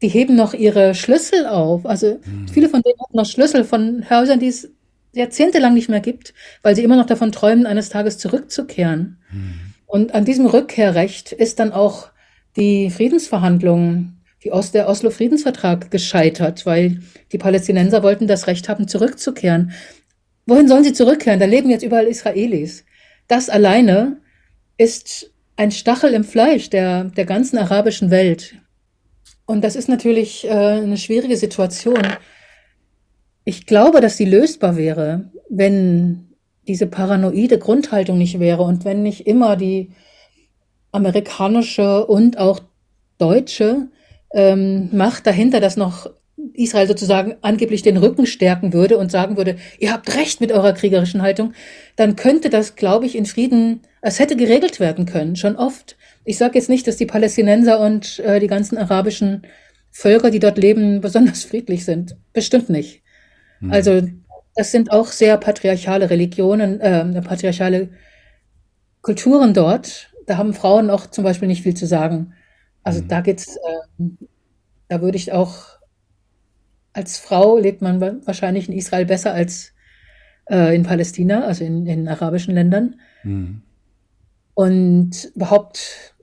[0.00, 1.84] die heben noch ihre Schlüssel auf.
[1.84, 2.48] Also mhm.
[2.48, 4.70] viele von denen haben noch Schlüssel von Häusern, die es
[5.12, 9.18] jahrzehntelang nicht mehr gibt, weil sie immer noch davon träumen, eines Tages zurückzukehren.
[9.30, 9.69] Mhm.
[9.90, 12.10] Und an diesem Rückkehrrecht ist dann auch
[12.56, 17.00] die Friedensverhandlungen, die Ost der Oslo-Friedensvertrag gescheitert, weil
[17.32, 19.72] die Palästinenser wollten das Recht haben, zurückzukehren.
[20.46, 21.40] Wohin sollen sie zurückkehren?
[21.40, 22.84] Da leben jetzt überall Israelis.
[23.26, 24.18] Das alleine
[24.78, 28.54] ist ein Stachel im Fleisch der, der ganzen arabischen Welt.
[29.44, 32.06] Und das ist natürlich äh, eine schwierige Situation.
[33.44, 36.29] Ich glaube, dass sie lösbar wäre, wenn
[36.70, 39.90] diese paranoide Grundhaltung nicht wäre und wenn nicht immer die
[40.92, 42.60] amerikanische und auch
[43.18, 43.88] deutsche
[44.32, 46.08] ähm, Macht dahinter das noch
[46.54, 50.72] Israel sozusagen angeblich den Rücken stärken würde und sagen würde, ihr habt recht mit eurer
[50.72, 51.54] kriegerischen Haltung,
[51.96, 55.96] dann könnte das, glaube ich, in Frieden, es hätte geregelt werden können, schon oft.
[56.24, 59.42] Ich sage jetzt nicht, dass die Palästinenser und äh, die ganzen arabischen
[59.90, 62.16] Völker, die dort leben, besonders friedlich sind.
[62.32, 63.02] Bestimmt nicht.
[63.58, 63.72] Hm.
[63.72, 64.02] Also
[64.54, 67.90] das sind auch sehr patriarchale Religionen, äh, patriarchale
[69.02, 70.12] Kulturen dort.
[70.26, 72.34] Da haben Frauen auch zum Beispiel nicht viel zu sagen.
[72.82, 73.08] Also hm.
[73.08, 74.04] da geht's, äh,
[74.88, 75.80] da würde ich auch
[76.92, 79.72] als Frau lebt man wahrscheinlich in Israel besser als
[80.50, 82.96] äh, in Palästina, also in, in arabischen Ländern.
[83.22, 83.62] Mhm.
[84.54, 86.14] Und überhaupt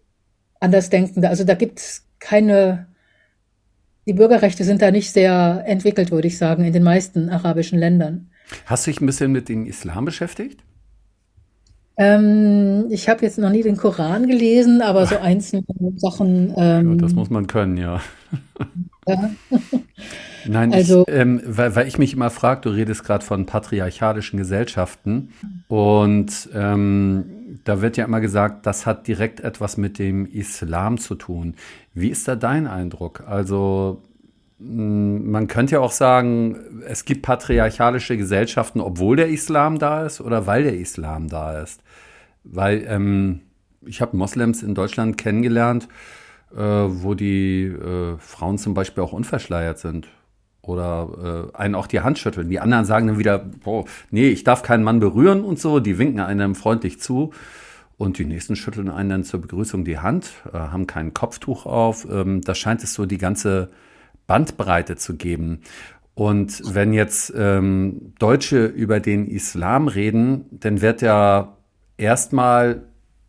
[0.60, 1.30] Andersdenkende.
[1.30, 2.88] Also da gibt es keine,
[4.08, 8.30] die Bürgerrechte sind da nicht sehr entwickelt, würde ich sagen, in den meisten arabischen Ländern.
[8.66, 10.64] Hast du dich ein bisschen mit dem Islam beschäftigt?
[11.98, 15.64] Ähm, ich habe jetzt noch nie den Koran gelesen, aber so einzelne
[15.96, 16.54] Sachen.
[16.56, 18.02] Ähm, ja, das muss man können, ja.
[19.08, 19.32] ja.
[20.48, 24.38] Nein, also, ich, ähm, weil, weil, ich mich immer frage, du redest gerade von patriarchalischen
[24.38, 25.34] Gesellschaften
[25.68, 27.26] und ähm,
[27.64, 31.56] da wird ja immer gesagt, das hat direkt etwas mit dem Islam zu tun.
[31.94, 33.24] Wie ist da dein Eindruck?
[33.26, 34.04] Also
[34.60, 40.22] hm, man könnte ja auch sagen, es gibt patriarchalische Gesellschaften, obwohl der Islam da ist
[40.22, 41.82] oder weil der Islam da ist.
[42.44, 43.42] Weil ähm,
[43.86, 45.88] ich habe Moslems in Deutschland kennengelernt,
[46.56, 50.08] äh, wo die äh, Frauen zum Beispiel auch unverschleiert sind
[50.68, 52.50] oder äh, einen auch die Hand schütteln.
[52.50, 55.80] Die anderen sagen dann wieder, boah, nee, ich darf keinen Mann berühren und so.
[55.80, 57.32] Die winken einem freundlich zu.
[57.98, 62.08] Und die nächsten schütteln einen dann zur Begrüßung die Hand, äh, haben kein Kopftuch auf.
[62.10, 63.70] Ähm, da scheint es so die ganze
[64.28, 65.62] Bandbreite zu geben.
[66.14, 71.58] Und wenn jetzt ähm, Deutsche über den Islam reden, dann wird ja
[71.98, 72.84] erstmal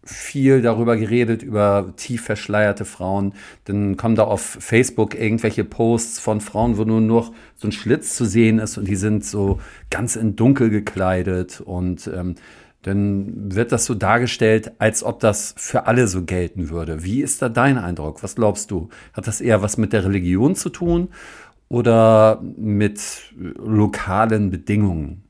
[0.09, 3.35] viel darüber geredet, über tief verschleierte Frauen.
[3.65, 8.17] Dann kommen da auf Facebook irgendwelche Posts von Frauen, wo nur noch so ein Schlitz
[8.17, 12.37] zu sehen ist und die sind so ganz in Dunkel gekleidet und ähm,
[12.83, 17.03] dann wird das so dargestellt, als ob das für alle so gelten würde.
[17.03, 18.23] Wie ist da dein Eindruck?
[18.23, 18.89] Was glaubst du?
[19.13, 21.09] Hat das eher was mit der Religion zu tun
[21.69, 23.01] oder mit
[23.37, 25.25] lokalen Bedingungen?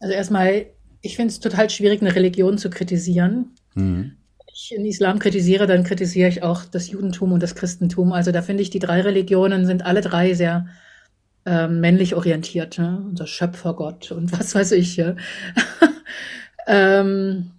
[0.00, 0.66] Also erstmal
[1.04, 3.50] ich finde es total schwierig, eine Religion zu kritisieren.
[3.74, 4.16] Mhm.
[4.38, 8.12] Wenn ich den Islam kritisiere, dann kritisiere ich auch das Judentum und das Christentum.
[8.12, 10.66] Also da finde ich, die drei Religionen sind alle drei sehr
[11.44, 12.78] ähm, männlich orientiert.
[12.78, 13.04] Ne?
[13.06, 14.96] Unser Schöpfergott und was weiß ich.
[14.96, 15.14] Ja?
[16.66, 17.50] ähm,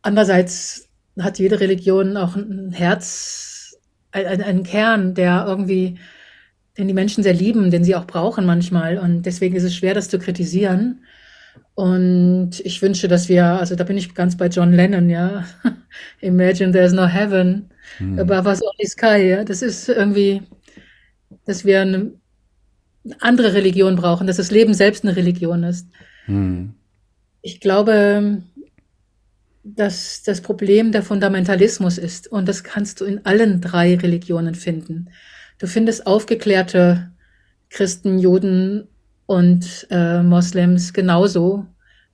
[0.00, 3.76] andererseits hat jede Religion auch ein Herz,
[4.12, 5.98] einen, einen Kern, der irgendwie,
[6.78, 8.96] den die Menschen sehr lieben, den sie auch brauchen manchmal.
[8.96, 11.02] Und deswegen ist es schwer, das zu kritisieren.
[11.80, 15.46] Und ich wünsche, dass wir, also da bin ich ganz bei John Lennon, ja.
[16.20, 18.18] Imagine there's no heaven hm.
[18.18, 19.44] above us only sky, ja.
[19.44, 20.42] Das ist irgendwie,
[21.46, 22.12] dass wir eine,
[23.20, 25.88] andere Religion brauchen, dass das Leben selbst eine Religion ist.
[26.26, 26.74] Hm.
[27.40, 28.42] Ich glaube,
[29.64, 32.30] dass das Problem der Fundamentalismus ist.
[32.30, 35.08] Und das kannst du in allen drei Religionen finden.
[35.58, 37.10] Du findest aufgeklärte
[37.70, 38.86] Christen, Juden
[39.30, 41.64] und äh, Moslems genauso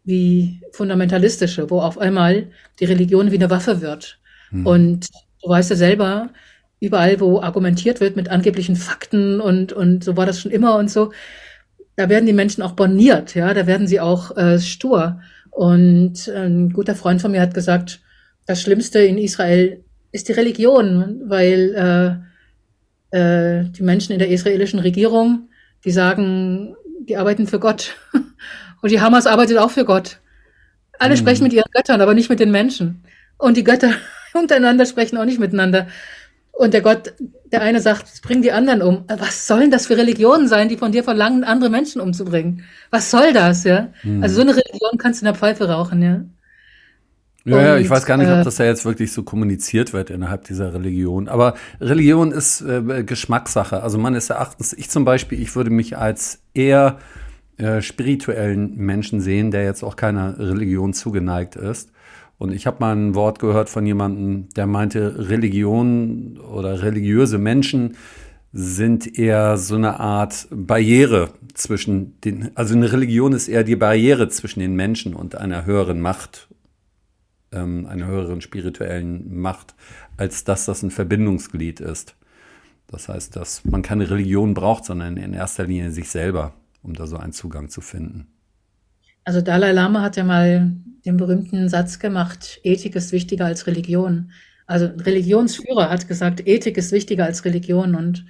[0.04, 2.48] wie fundamentalistische, wo auf einmal
[2.78, 4.18] die Religion wie eine Waffe wird.
[4.50, 4.66] Hm.
[4.66, 5.08] Und
[5.42, 6.28] du weißt ja selber,
[6.78, 10.90] überall, wo argumentiert wird mit angeblichen Fakten und, und so war das schon immer und
[10.90, 11.10] so,
[11.96, 15.22] da werden die Menschen auch borniert, ja, da werden sie auch äh, stur.
[15.50, 18.02] Und ein guter Freund von mir hat gesagt,
[18.44, 22.20] das Schlimmste in Israel ist die Religion, weil
[23.10, 25.48] äh, äh, die Menschen in der israelischen Regierung,
[25.86, 26.76] die sagen,
[27.08, 27.96] die arbeiten für Gott.
[28.82, 30.20] Und die Hamas arbeitet auch für Gott.
[30.98, 31.18] Alle mhm.
[31.18, 33.02] sprechen mit ihren Göttern, aber nicht mit den Menschen.
[33.38, 33.92] Und die Götter
[34.34, 35.88] untereinander sprechen auch nicht miteinander.
[36.52, 37.12] Und der Gott,
[37.52, 39.04] der eine sagt, bring die anderen um.
[39.08, 42.64] Was sollen das für Religionen sein, die von dir verlangen, andere Menschen umzubringen?
[42.90, 43.92] Was soll das, ja?
[44.00, 44.22] Hm.
[44.22, 46.24] Also so eine Religion kannst du in der Pfeife rauchen, ja.
[47.46, 50.10] Ja, ja, ich weiß gar nicht, ob äh, das ja jetzt wirklich so kommuniziert wird
[50.10, 51.28] innerhalb dieser Religion.
[51.28, 53.82] Aber Religion ist äh, Geschmackssache.
[53.82, 56.98] Also meines Erachtens, ich zum Beispiel, ich würde mich als eher
[57.56, 61.90] äh, spirituellen Menschen sehen, der jetzt auch keiner Religion zugeneigt ist.
[62.36, 67.96] Und ich habe mal ein Wort gehört von jemandem, der meinte, Religion oder religiöse Menschen
[68.52, 74.28] sind eher so eine Art Barriere zwischen den, also eine Religion ist eher die Barriere
[74.28, 76.48] zwischen den Menschen und einer höheren Macht,
[77.56, 79.74] ähm, einer höheren spirituellen Macht,
[80.16, 82.14] als dass das ein Verbindungsglied ist.
[82.88, 87.06] Das heißt, dass man keine Religion braucht, sondern in erster Linie sich selber, um da
[87.06, 88.28] so einen Zugang zu finden.
[89.24, 90.72] Also Dalai Lama hat ja mal
[91.04, 94.30] den berühmten Satz gemacht, Ethik ist wichtiger als Religion.
[94.66, 98.24] Also Religionsführer hat gesagt, Ethik ist wichtiger als Religion und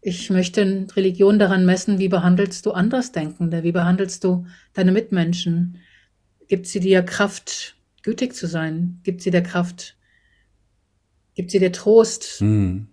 [0.00, 5.78] ich möchte Religion daran messen, wie behandelst du Andersdenkende, wie behandelst du deine Mitmenschen?
[6.48, 7.75] Gibt sie dir Kraft,
[8.06, 9.00] gütig zu sein?
[9.02, 9.96] Gibt sie dir Kraft,
[11.34, 12.40] gibt sie dir Trost?
[12.40, 12.88] Mhm.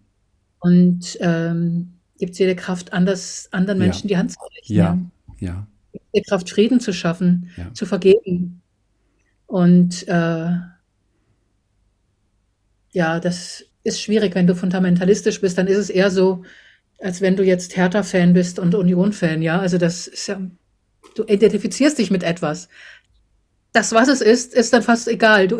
[0.60, 4.16] Und ähm, gibt sie dir Kraft, anders, anderen Menschen ja.
[4.16, 4.74] die Hand zu reichen?
[4.74, 5.00] Ja,
[5.40, 5.68] ja
[6.14, 7.74] der Kraft, Frieden zu schaffen, ja.
[7.74, 8.62] zu vergeben.
[9.48, 10.52] Und äh,
[12.92, 16.44] ja, das ist schwierig, wenn du fundamentalistisch bist, dann ist es eher so,
[17.00, 19.60] als wenn du jetzt Hertha-Fan bist und Union-Fan, ja.
[19.60, 20.40] Also das ist ja,
[21.16, 22.70] du identifizierst dich mit etwas.
[23.74, 25.48] Das, was es ist, ist dann fast egal.
[25.48, 25.60] Du,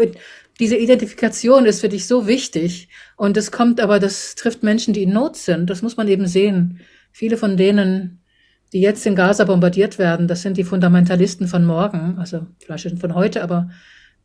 [0.60, 2.90] diese Identifikation ist für dich so wichtig.
[3.18, 5.70] Und es kommt aber, das trifft Menschen, die in Not sind.
[5.70, 6.80] Das muss man eben sehen.
[7.12, 8.24] Viele von denen
[8.74, 13.14] die jetzt in Gaza bombardiert werden, das sind die Fundamentalisten von morgen, also vielleicht von
[13.14, 13.70] heute, aber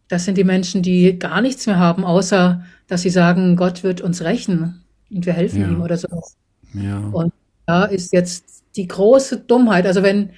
[0.09, 4.01] das sind die Menschen, die gar nichts mehr haben, außer dass sie sagen, Gott wird
[4.01, 5.69] uns rächen und wir helfen ja.
[5.69, 6.09] ihm oder so.
[6.73, 6.99] Ja.
[7.13, 7.35] Und
[7.67, 9.87] da ist jetzt die große Dummheit.
[9.87, 10.31] Also wenn,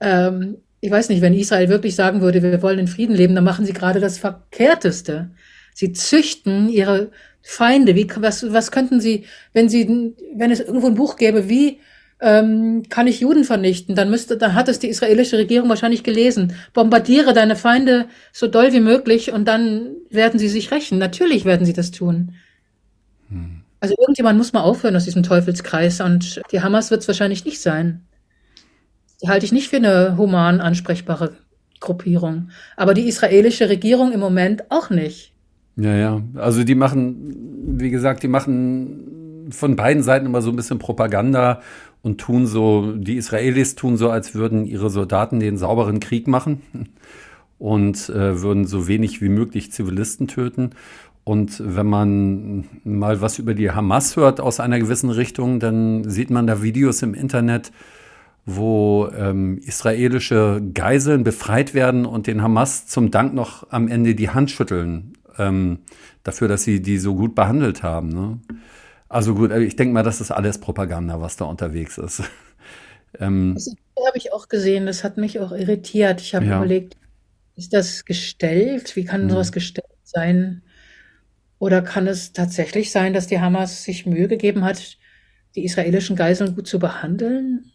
[0.00, 3.42] ähm, ich weiß nicht, wenn Israel wirklich sagen würde, wir wollen in Frieden leben, dann
[3.42, 5.30] machen sie gerade das Verkehrteste.
[5.72, 7.94] Sie züchten ihre Feinde.
[7.94, 11.78] Wie, was, was könnten sie, wenn sie, wenn es irgendwo ein Buch gäbe, wie
[12.20, 16.54] ähm, kann ich Juden vernichten, dann müsste, dann hat es die israelische Regierung wahrscheinlich gelesen.
[16.74, 20.98] Bombardiere deine Feinde so doll wie möglich und dann werden sie sich rächen.
[20.98, 22.34] Natürlich werden sie das tun.
[23.30, 23.62] Hm.
[23.80, 27.62] Also irgendjemand muss mal aufhören aus diesem Teufelskreis und die Hamas wird es wahrscheinlich nicht
[27.62, 28.02] sein.
[29.24, 31.32] Die halte ich nicht für eine human ansprechbare
[31.80, 32.50] Gruppierung.
[32.76, 35.32] Aber die israelische Regierung im Moment auch nicht.
[35.76, 36.22] Ja, ja.
[36.34, 37.34] Also die machen,
[37.78, 41.62] wie gesagt, die machen von beiden Seiten immer so ein bisschen Propaganda
[42.02, 46.60] und tun so, die Israelis tun so, als würden ihre Soldaten den sauberen Krieg machen
[47.58, 50.72] und äh, würden so wenig wie möglich Zivilisten töten.
[51.24, 56.28] Und wenn man mal was über die Hamas hört aus einer gewissen Richtung, dann sieht
[56.28, 57.72] man da Videos im Internet,
[58.46, 64.30] wo ähm, israelische Geiseln befreit werden und den Hamas zum Dank noch am Ende die
[64.30, 65.78] Hand schütteln, ähm,
[66.22, 68.08] dafür, dass sie die so gut behandelt haben.
[68.08, 68.40] Ne?
[69.08, 72.22] Also gut, ich denke mal, das ist alles Propaganda, was da unterwegs ist.
[73.18, 73.74] ähm, das
[74.06, 76.20] habe ich auch gesehen, das hat mich auch irritiert.
[76.20, 76.58] Ich habe ja.
[76.58, 76.96] überlegt,
[77.56, 78.94] ist das gestellt?
[78.96, 79.30] Wie kann hm.
[79.30, 80.62] sowas gestellt sein?
[81.58, 84.98] Oder kann es tatsächlich sein, dass die Hamas sich Mühe gegeben hat,
[85.54, 87.70] die israelischen Geiseln gut zu behandeln?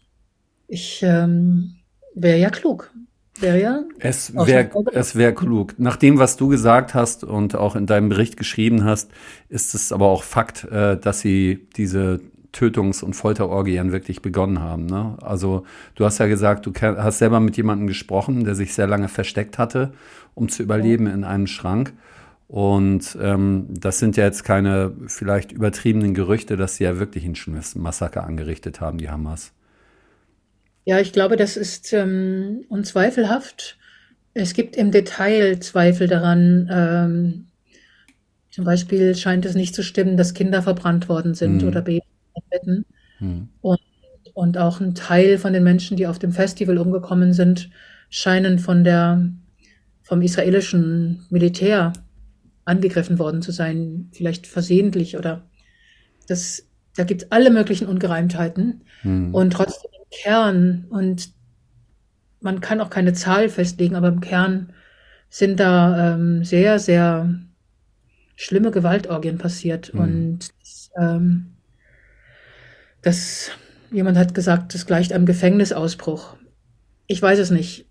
[0.70, 1.74] Ich ähm,
[2.14, 2.92] wäre ja klug.
[3.40, 3.82] Wäre ja.
[3.98, 5.74] Es wäre es wär klug.
[5.78, 9.10] Nach dem, was du gesagt hast und auch in deinem Bericht geschrieben hast,
[9.48, 12.20] ist es aber auch Fakt, äh, dass sie diese
[12.52, 14.86] Tötungs- und Folterorgien wirklich begonnen haben.
[14.86, 15.16] Ne?
[15.22, 15.64] Also
[15.96, 19.58] du hast ja gesagt, du hast selber mit jemandem gesprochen, der sich sehr lange versteckt
[19.58, 19.92] hatte,
[20.34, 21.92] um zu überleben in einem Schrank.
[22.46, 27.34] Und ähm, das sind ja jetzt keine vielleicht übertriebenen Gerüchte, dass sie ja wirklich ein
[27.34, 29.52] schlimmes Massaker angerichtet haben, die Hamas.
[30.84, 33.78] Ja, ich glaube, das ist ähm, unzweifelhaft.
[34.34, 36.68] Es gibt im Detail Zweifel daran.
[36.72, 37.46] Ähm,
[38.50, 42.02] zum Beispiel scheint es nicht zu stimmen, dass Kinder verbrannt worden sind oder Hm, Babys
[42.34, 42.86] in Betten.
[43.18, 43.80] hm, Und,
[44.34, 47.70] und auch ein Teil von den Menschen, die auf dem Festival umgekommen sind,
[48.08, 49.30] scheinen von der,
[50.02, 51.92] vom israelischen Militär
[52.64, 55.48] angegriffen worden zu sein, vielleicht versehentlich oder
[56.26, 56.66] das,
[56.96, 61.30] da gibt es alle möglichen Ungereimtheiten hm, und trotzdem Kern, und
[62.40, 64.72] man kann auch keine Zahl festlegen, aber im Kern
[65.28, 67.34] sind da ähm, sehr, sehr
[68.36, 70.38] schlimme Gewaltorgien passiert hm, und
[70.98, 71.52] ähm,
[73.02, 73.50] das,
[73.90, 76.36] jemand hat gesagt, das gleicht einem Gefängnisausbruch.
[77.06, 77.86] Ich weiß es nicht.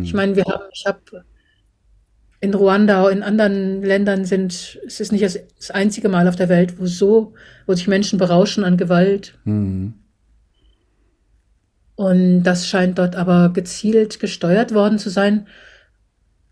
[0.00, 1.24] Ich hm, meine, wir haben, ich habe
[2.40, 6.78] in Ruanda, in anderen Ländern sind, es ist nicht das, einzige Mal auf der Welt,
[6.78, 7.34] wo so,
[7.66, 9.38] wo sich Menschen berauschen an Gewalt.
[9.44, 9.94] hm.
[12.02, 15.46] Und das scheint dort aber gezielt gesteuert worden zu sein.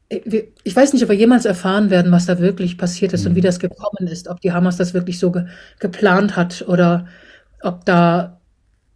[0.08, 3.40] Ich weiß nicht, ob wir jemals erfahren werden, was da wirklich passiert ist und wie
[3.40, 3.46] hm.
[3.46, 5.46] das gekommen ist, ob die Hamas das wirklich so ge
[5.80, 7.08] geplant hat oder
[7.62, 8.40] ob da,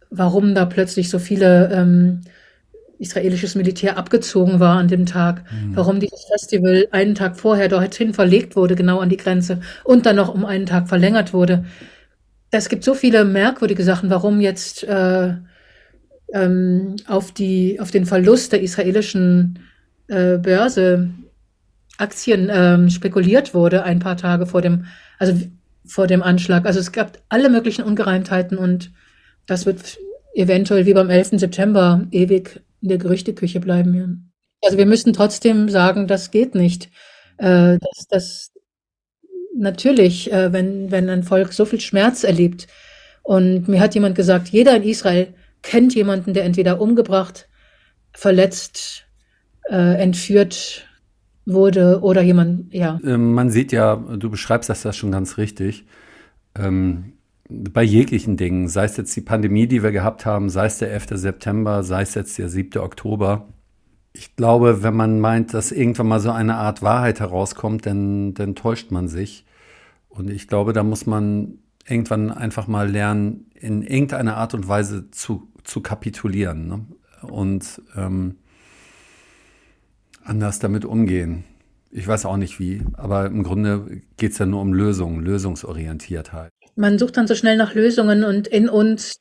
[0.09, 2.21] warum da plötzlich so viele ähm,
[2.99, 5.75] israelisches Militär abgezogen war an dem Tag, Hm.
[5.75, 10.15] warum dieses Festival einen Tag vorher dorthin verlegt wurde, genau an die Grenze und dann
[10.15, 11.65] noch um einen Tag verlängert wurde.
[12.49, 15.33] Es gibt so viele merkwürdige Sachen, warum jetzt äh,
[16.35, 19.59] ähm, auf die, auf den Verlust der israelischen
[20.07, 21.09] äh, Börse
[21.97, 24.85] Aktien ähm, spekuliert wurde, ein paar Tage vor dem,
[25.17, 25.39] also
[25.85, 26.65] vor dem Anschlag.
[26.65, 28.91] Also es gab alle möglichen Ungereimtheiten und
[29.45, 29.97] das wird
[30.33, 31.39] eventuell wie beim 11.
[31.39, 33.93] September ewig in der Gerüchteküche bleiben.
[33.93, 34.07] Ja.
[34.61, 36.89] Also wir müssen trotzdem sagen, das geht nicht.
[37.37, 38.51] Äh, dass, dass
[39.57, 42.67] natürlich, äh, wenn, wenn ein Volk so viel Schmerz erlebt
[43.23, 45.33] und mir hat jemand gesagt, jeder in Israel
[45.65, 47.49] kennt jemanden, der entweder umgebracht,
[48.13, 49.07] verletzt,
[49.69, 50.87] äh, entführt
[51.45, 52.99] wurde oder jemand, ja.
[53.03, 55.85] Ähm, Man sieht ja, du beschreibst das ja schon ganz richtig,
[56.57, 57.13] ähm,
[57.49, 60.91] bei jeglichen Dingen, sei es jetzt die Pandemie, die wir gehabt haben, sei es der
[60.91, 61.07] 11.
[61.11, 62.81] September, sei es jetzt der 7.
[62.81, 63.47] Oktober.
[64.13, 68.55] Ich glaube, wenn man meint, dass irgendwann mal so eine Art Wahrheit herauskommt, dann, dann
[68.55, 69.45] täuscht man sich.
[70.09, 75.11] Und ich glaube, da muss man irgendwann einfach mal lernen, in irgendeiner Art und Weise
[75.11, 76.85] zu, zu kapitulieren, ne?
[77.21, 78.37] Und ähm,
[80.23, 81.43] anders damit umgehen.
[81.91, 86.51] Ich weiß auch nicht wie, aber im Grunde geht es ja nur um Lösungen, Lösungsorientiertheit.
[86.75, 89.15] Man sucht dann so schnell nach Lösungen und in uns,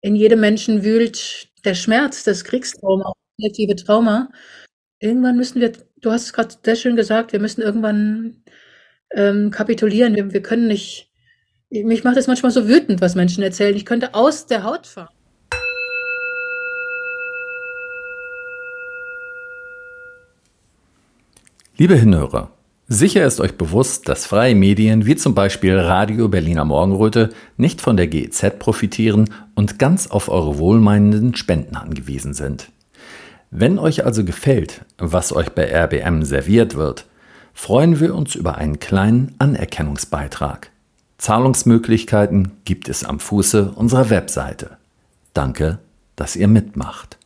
[0.00, 4.30] in jedem Menschen wühlt der Schmerz, das Kriegstrauma, das kollektive Trauma.
[4.98, 8.42] Irgendwann müssen wir, du hast es gerade sehr schön gesagt, wir müssen irgendwann
[9.12, 10.16] ähm, kapitulieren.
[10.16, 11.12] Wir, wir können nicht,
[11.70, 13.74] mich macht es manchmal so wütend, was Menschen erzählen.
[13.76, 15.08] Ich könnte aus der Haut fahren.
[21.78, 22.52] Liebe Hinhörer,
[22.88, 27.98] sicher ist euch bewusst, dass freie Medien wie zum Beispiel Radio Berliner Morgenröte nicht von
[27.98, 32.70] der GEZ profitieren und ganz auf eure wohlmeinenden Spenden angewiesen sind.
[33.50, 37.04] Wenn euch also gefällt, was euch bei RBM serviert wird,
[37.52, 40.70] freuen wir uns über einen kleinen Anerkennungsbeitrag.
[41.18, 44.76] Zahlungsmöglichkeiten gibt es am Fuße unserer Webseite.
[45.32, 45.78] Danke,
[46.14, 47.18] dass ihr mitmacht.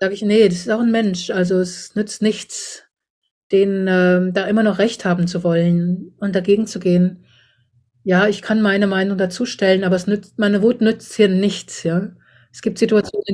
[0.00, 1.30] Sage ich, nee, das ist auch ein Mensch.
[1.30, 2.84] Also es nützt nichts,
[3.52, 7.26] den ähm, da immer noch recht haben zu wollen und dagegen zu gehen.
[8.02, 12.12] Ja, ich kann meine Meinung dazustellen, aber es nützt, meine Wut nützt hier nichts, ja.
[12.52, 13.24] Es gibt Situationen,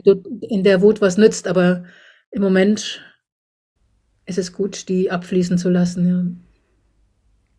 [0.40, 1.84] in der Wut was nützt, aber
[2.32, 3.00] im Moment
[4.26, 6.24] ist es gut, die abfließen zu lassen, ja.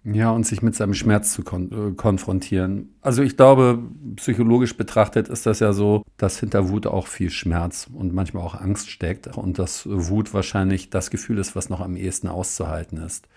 [0.10, 2.96] Ja, und sich mit seinem Schmerz zu kon äh, konfrontieren.
[3.02, 3.80] Also ich glaube,
[4.16, 8.56] psychologisch betrachtet ist das ja so, dass hinter Wut auch viel Schmerz und manchmal auch
[8.56, 13.28] Angst steckt und dass Wut wahrscheinlich das Gefühl ist, was noch am ehesten auszuhalten ist.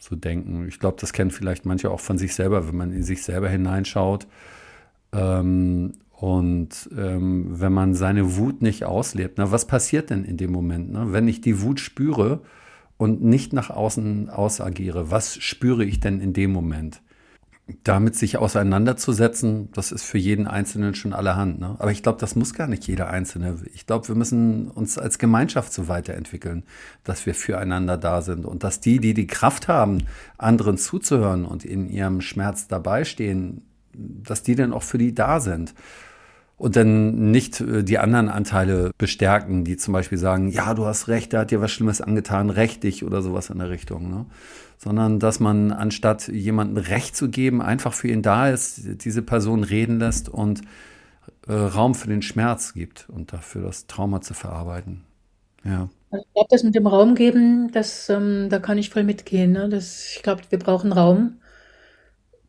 [0.00, 0.66] Zu denken.
[0.68, 3.48] Ich glaube, das kennen vielleicht manche auch von sich selber, wenn man in sich selber
[3.48, 4.26] hineinschaut.
[5.12, 10.52] Ähm, und ähm, wenn man seine Wut nicht auslebt, na, was passiert denn in dem
[10.52, 10.92] Moment?
[10.92, 11.06] Ne?
[11.12, 12.42] Wenn ich die Wut spüre
[13.02, 17.02] und nicht nach außen ausagiere, was spüre ich denn in dem Moment?
[17.82, 21.58] Damit sich auseinanderzusetzen, das ist für jeden Einzelnen schon allerhand.
[21.58, 21.74] Ne?
[21.80, 23.58] Aber ich glaube, das muss gar nicht jeder Einzelne.
[23.74, 26.62] Ich glaube, wir müssen uns als Gemeinschaft so weiterentwickeln,
[27.02, 30.04] dass wir füreinander da sind und dass die, die die Kraft haben,
[30.38, 33.62] anderen zuzuhören und in ihrem Schmerz dabei stehen,
[33.94, 35.74] dass die dann auch für die da sind.
[36.56, 41.08] Und dann nicht äh, die anderen Anteile bestärken, die zum Beispiel sagen, ja, du hast
[41.08, 44.10] recht, der hat dir was Schlimmes angetan, recht dich oder sowas in der Richtung.
[44.10, 44.26] Ne?
[44.78, 49.64] Sondern dass man anstatt jemandem Recht zu geben, einfach für ihn da ist, diese Person
[49.64, 50.62] reden lässt und
[51.46, 55.04] äh, Raum für den Schmerz gibt und dafür das Trauma zu verarbeiten.
[55.64, 55.88] Ja.
[56.12, 59.52] Ich glaube, das mit dem Raum geben, das, ähm, da kann ich voll mitgehen.
[59.52, 59.68] Ne?
[59.68, 61.38] Das, ich glaube, wir brauchen Raum.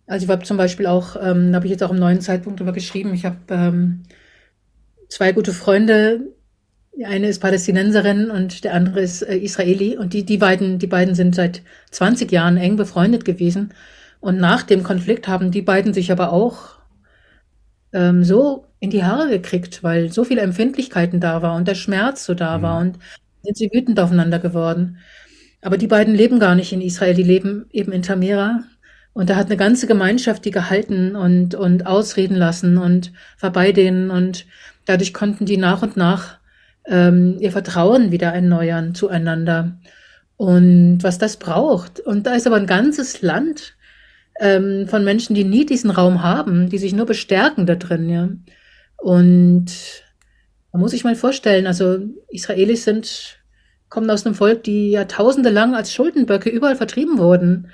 [0.05, 2.73] Also ich habe zum Beispiel auch, ähm, habe ich jetzt auch im neuen Zeitpunkt darüber
[2.73, 4.03] geschrieben, ich habe ähm,
[5.07, 6.33] zwei gute Freunde,
[6.97, 10.87] die eine ist Palästinenserin und der andere ist äh, Israeli und die, die beiden, die
[10.87, 13.73] beiden sind seit 20 Jahren eng befreundet gewesen
[14.19, 16.77] und nach dem Konflikt haben die beiden sich aber auch
[17.93, 22.25] ähm, so in die Haare gekriegt, weil so viele Empfindlichkeiten da war und der Schmerz
[22.25, 22.61] so da mhm.
[22.61, 22.99] war und
[23.43, 24.97] sind sie wütend aufeinander geworden.
[25.61, 28.63] Aber die beiden leben gar nicht in Israel, die leben eben in Tamera
[29.13, 33.71] und da hat eine ganze Gemeinschaft die gehalten und, und ausreden lassen und war bei
[33.71, 34.09] denen.
[34.09, 34.45] Und
[34.85, 36.39] dadurch konnten die nach und nach
[36.85, 39.77] ähm, ihr Vertrauen wieder erneuern zueinander.
[40.35, 41.99] Und was das braucht.
[41.99, 43.75] Und da ist aber ein ganzes Land
[44.39, 48.29] ähm, von Menschen, die nie diesen Raum haben, die sich nur bestärken da drin, ja.
[48.97, 49.67] Und
[50.71, 51.99] man muss sich mal vorstellen, also
[52.29, 53.37] Israelis sind,
[53.89, 57.67] kommen aus einem Volk, die Jahrtausende lang als Schuldenböcke überall vertrieben wurden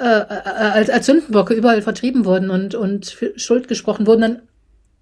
[0.00, 4.42] äh, äh, als, als Sündenbocke überall vertrieben wurden und, und Schuld gesprochen wurden an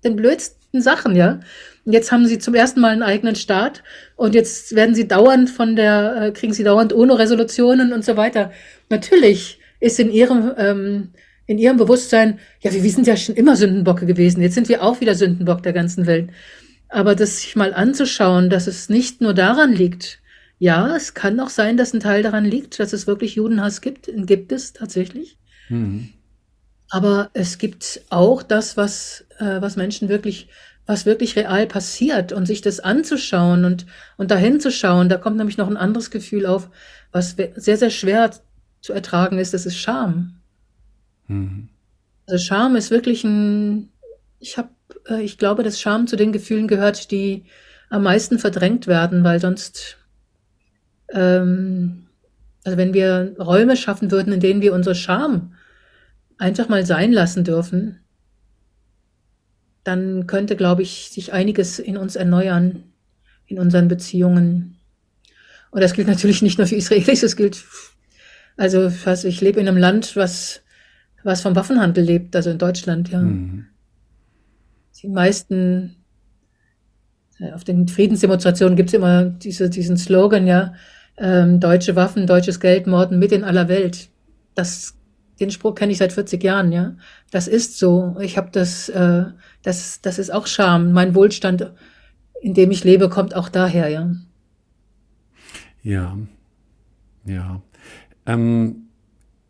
[0.02, 1.38] den blödsten Sachen, ja.
[1.84, 3.84] Und jetzt haben sie zum ersten Mal einen eigenen Staat
[4.16, 8.50] und jetzt werden sie dauernd von der, äh, kriegen sie dauernd UNO-Resolutionen und so weiter.
[8.90, 11.10] Natürlich ist in ihrem, ähm,
[11.46, 14.82] in ihrem Bewusstsein, ja, wir, wir sind ja schon immer Sündenbocke gewesen, jetzt sind wir
[14.82, 16.30] auch wieder Sündenbock der ganzen Welt.
[16.88, 20.18] Aber das sich mal anzuschauen, dass es nicht nur daran liegt,
[20.58, 24.10] ja, es kann auch sein, dass ein Teil daran liegt, dass es wirklich Judenhass gibt.
[24.12, 25.38] Gibt es tatsächlich.
[25.68, 26.10] Mhm.
[26.90, 30.48] Aber es gibt auch das, was, äh, was Menschen wirklich,
[30.86, 33.86] was wirklich real passiert und sich das anzuschauen und,
[34.16, 35.08] und dahin zu schauen.
[35.08, 36.70] Da kommt nämlich noch ein anderes Gefühl auf,
[37.12, 38.30] was sehr, sehr schwer
[38.80, 39.54] zu ertragen ist.
[39.54, 40.40] Das ist Scham.
[41.28, 41.68] Mhm.
[42.26, 43.90] Also Scham ist wirklich ein,
[44.40, 44.70] ich habe,
[45.08, 47.44] äh, ich glaube, dass Scham zu den Gefühlen gehört, die
[47.90, 49.98] am meisten verdrängt werden, weil sonst
[51.12, 52.06] ähm,
[52.64, 55.54] also wenn wir Räume schaffen würden, in denen wir unsere Scham
[56.38, 58.00] einfach mal sein lassen dürfen,
[59.84, 62.84] dann könnte, glaube ich, sich einiges in uns erneuern,
[63.46, 64.76] in unseren Beziehungen.
[65.70, 67.64] Und das gilt natürlich nicht nur für Israelis, es gilt,
[68.56, 70.62] also also ich lebe in einem Land, was,
[71.24, 73.20] was vom Waffenhandel lebt, also in Deutschland, ja.
[73.20, 73.66] Mhm.
[75.02, 75.96] Die meisten
[77.54, 80.74] auf den Friedensdemonstrationen gibt es immer diese, diesen Slogan, ja,
[81.18, 84.08] ähm, deutsche Waffen, deutsches Geld, Morden mit in aller Welt.
[84.54, 84.96] Das,
[85.40, 86.94] den Spruch kenne ich seit 40 Jahren, ja.
[87.30, 88.16] Das ist so.
[88.20, 89.24] Ich habe das, äh,
[89.62, 90.92] das, das ist auch Scham.
[90.92, 91.72] Mein Wohlstand,
[92.40, 94.10] in dem ich lebe, kommt auch daher, ja.
[95.82, 96.16] Ja,
[97.24, 97.62] ja.
[98.26, 98.88] Ähm,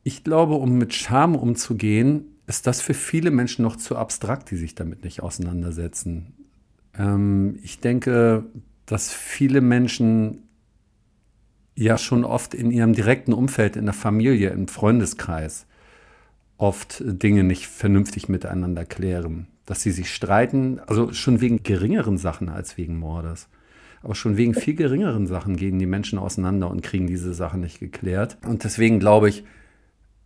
[0.04, 4.56] ich glaube, um mit Scham umzugehen, ist das für viele Menschen noch zu abstrakt, die
[4.56, 6.32] sich damit nicht auseinandersetzen.
[6.96, 8.46] Ähm, ich denke,
[8.86, 10.47] dass viele Menschen
[11.78, 15.66] ja schon oft in ihrem direkten Umfeld, in der Familie, im Freundeskreis
[16.56, 19.46] oft Dinge nicht vernünftig miteinander klären.
[19.64, 23.48] Dass sie sich streiten, also schon wegen geringeren Sachen als wegen Mordes.
[24.02, 27.78] Aber schon wegen viel geringeren Sachen gehen die Menschen auseinander und kriegen diese Sachen nicht
[27.78, 28.38] geklärt.
[28.44, 29.44] Und deswegen glaube ich,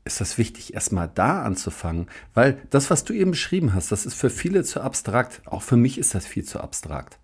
[0.04, 2.06] ist das wichtig, erstmal da anzufangen.
[2.34, 5.42] Weil das, was du eben beschrieben hast, das ist für viele zu abstrakt.
[5.44, 7.18] Auch für mich ist das viel zu abstrakt.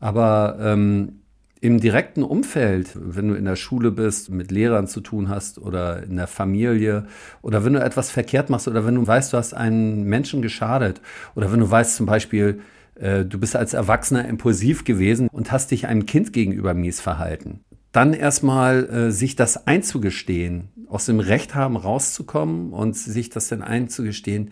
[0.00, 1.20] Aber ähm,
[1.64, 6.02] im direkten Umfeld, wenn du in der Schule bist, mit Lehrern zu tun hast oder
[6.02, 7.06] in der Familie
[7.40, 11.00] oder wenn du etwas verkehrt machst oder wenn du weißt, du hast einen Menschen geschadet
[11.34, 12.60] oder wenn du weißt zum Beispiel,
[12.96, 17.60] äh, du bist als Erwachsener impulsiv gewesen und hast dich einem Kind gegenüber mies verhalten.
[17.92, 23.62] Dann erstmal äh, sich das einzugestehen, aus dem Recht haben rauszukommen und sich das dann
[23.62, 24.50] einzugestehen,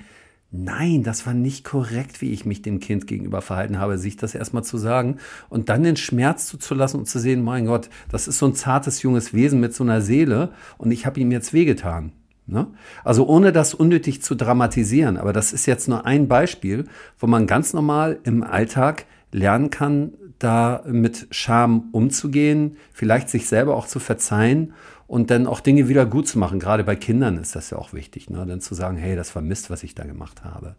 [0.52, 4.34] nein, das war nicht korrekt, wie ich mich dem Kind gegenüber verhalten habe, sich das
[4.34, 5.16] erstmal zu sagen
[5.48, 9.02] und dann den Schmerz zuzulassen und zu sehen, mein Gott, das ist so ein zartes
[9.02, 12.12] junges Wesen mit so einer Seele und ich habe ihm jetzt wehgetan.
[12.46, 12.66] Ne?
[13.02, 16.84] Also ohne das unnötig zu dramatisieren, aber das ist jetzt nur ein Beispiel,
[17.18, 23.76] wo man ganz normal im Alltag lernen kann, da mit Scham umzugehen, vielleicht sich selber
[23.76, 24.74] auch zu verzeihen
[25.12, 26.58] und dann auch Dinge wieder gut zu machen.
[26.58, 28.46] Gerade bei Kindern ist das ja auch wichtig, ne?
[28.46, 30.74] dann zu sagen, hey, das war Mist, was ich da gemacht habe.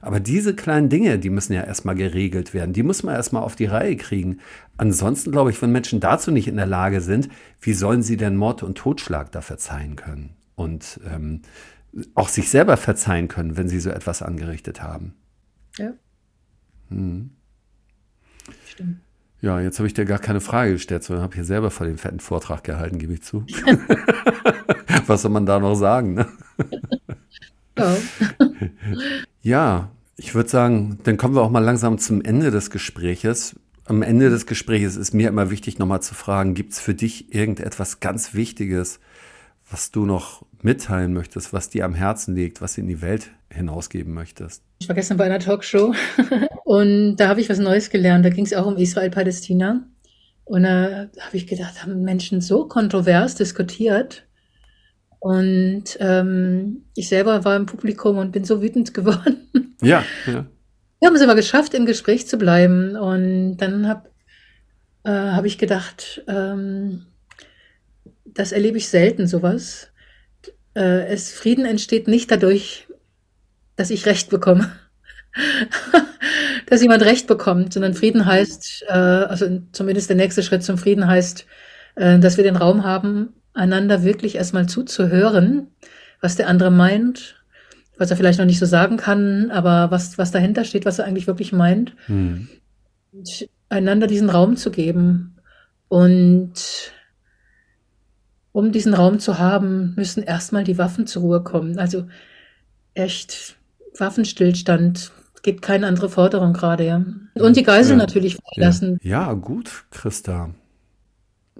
[0.00, 2.72] Aber diese kleinen Dinge, die müssen ja erstmal geregelt werden.
[2.72, 4.38] Die muss man erstmal auf die Reihe kriegen.
[4.78, 7.28] Ansonsten glaube ich, wenn Menschen dazu nicht in der Lage sind,
[7.60, 10.30] wie sollen sie denn Mord und Totschlag da verzeihen können?
[10.56, 11.42] Und ähm,
[12.16, 15.14] auch sich selber verzeihen können, wenn sie so etwas angerichtet haben.
[15.76, 15.92] Ja.
[16.88, 17.30] Hm.
[18.66, 18.98] Stimmt.
[19.40, 21.98] Ja, jetzt habe ich dir gar keine Frage gestellt, sondern habe hier selber vor den
[21.98, 23.46] fetten Vortrag gehalten, gebe ich zu.
[25.06, 26.14] Was soll man da noch sagen?
[26.14, 26.26] Ne?
[27.78, 27.96] Ja.
[29.42, 33.54] ja, ich würde sagen, dann kommen wir auch mal langsam zum Ende des Gespräches.
[33.84, 37.32] Am Ende des Gespräches ist mir immer wichtig, nochmal zu fragen, gibt es für dich
[37.32, 38.98] irgendetwas ganz Wichtiges,
[39.70, 43.30] was du noch mitteilen möchtest, was dir am Herzen liegt, was du in die Welt
[43.50, 44.62] hinausgeben möchtest?
[44.80, 45.94] Ich war gestern bei einer Talkshow
[46.64, 48.24] und da habe ich was Neues gelernt.
[48.24, 49.86] Da ging es auch um Israel-Palästina.
[50.44, 54.26] Und da habe ich gedacht, haben Menschen so kontrovers diskutiert.
[55.20, 59.76] Und ähm, ich selber war im Publikum und bin so wütend geworden.
[59.82, 60.46] Ja, ja.
[61.00, 62.96] Wir haben es aber geschafft, im Gespräch zu bleiben.
[62.96, 64.08] Und dann habe
[65.04, 67.06] äh, hab ich gedacht, ähm,
[68.24, 69.90] das erlebe ich selten, sowas.
[70.78, 72.86] Äh, es, Frieden entsteht nicht dadurch,
[73.74, 74.70] dass ich Recht bekomme.
[76.66, 81.06] dass jemand Recht bekommt, sondern Frieden heißt, äh, also zumindest der nächste Schritt zum Frieden
[81.06, 81.46] heißt,
[81.96, 85.66] äh, dass wir den Raum haben, einander wirklich erstmal zuzuhören,
[86.20, 87.36] was der andere meint,
[87.96, 91.06] was er vielleicht noch nicht so sagen kann, aber was, was dahinter steht, was er
[91.06, 91.94] eigentlich wirklich meint.
[92.06, 92.48] Hm.
[93.68, 95.34] einander diesen Raum zu geben.
[95.88, 96.52] Und
[98.52, 101.78] um diesen Raum zu haben, müssen erstmal die Waffen zur Ruhe kommen.
[101.78, 102.04] Also
[102.94, 103.56] echt
[103.96, 105.12] Waffenstillstand.
[105.42, 107.04] Gibt keine andere Forderung gerade, ja.
[107.34, 108.06] Und die Geiseln ja.
[108.06, 108.98] natürlich freilassen.
[109.02, 109.28] Ja.
[109.28, 110.50] ja, gut, Christa.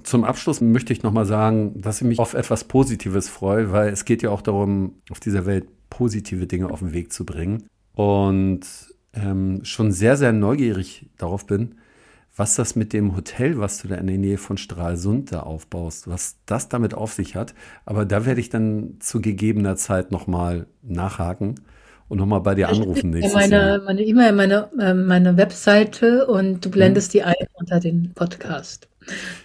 [0.03, 4.05] Zum Abschluss möchte ich nochmal sagen, dass ich mich auf etwas Positives freue, weil es
[4.05, 7.65] geht ja auch darum, auf dieser Welt positive Dinge auf den Weg zu bringen.
[7.95, 8.61] Und
[9.15, 11.77] ähm, schon sehr, sehr neugierig darauf bin,
[12.39, 16.09] was das mit dem Hotel, was du da in der Nähe von Stralsund da aufbaust,
[16.09, 17.53] was das damit auf sich hat.
[17.85, 21.57] Aber da werde ich dann zu gegebener Zeit nochmal nachhaken
[22.09, 23.83] und nochmal bei dir anrufen nächstes meine, Jahr.
[23.83, 27.19] Meine E-Mail, meine, äh, meine Webseite und du blendest hm.
[27.19, 28.89] die ein unter den Podcast.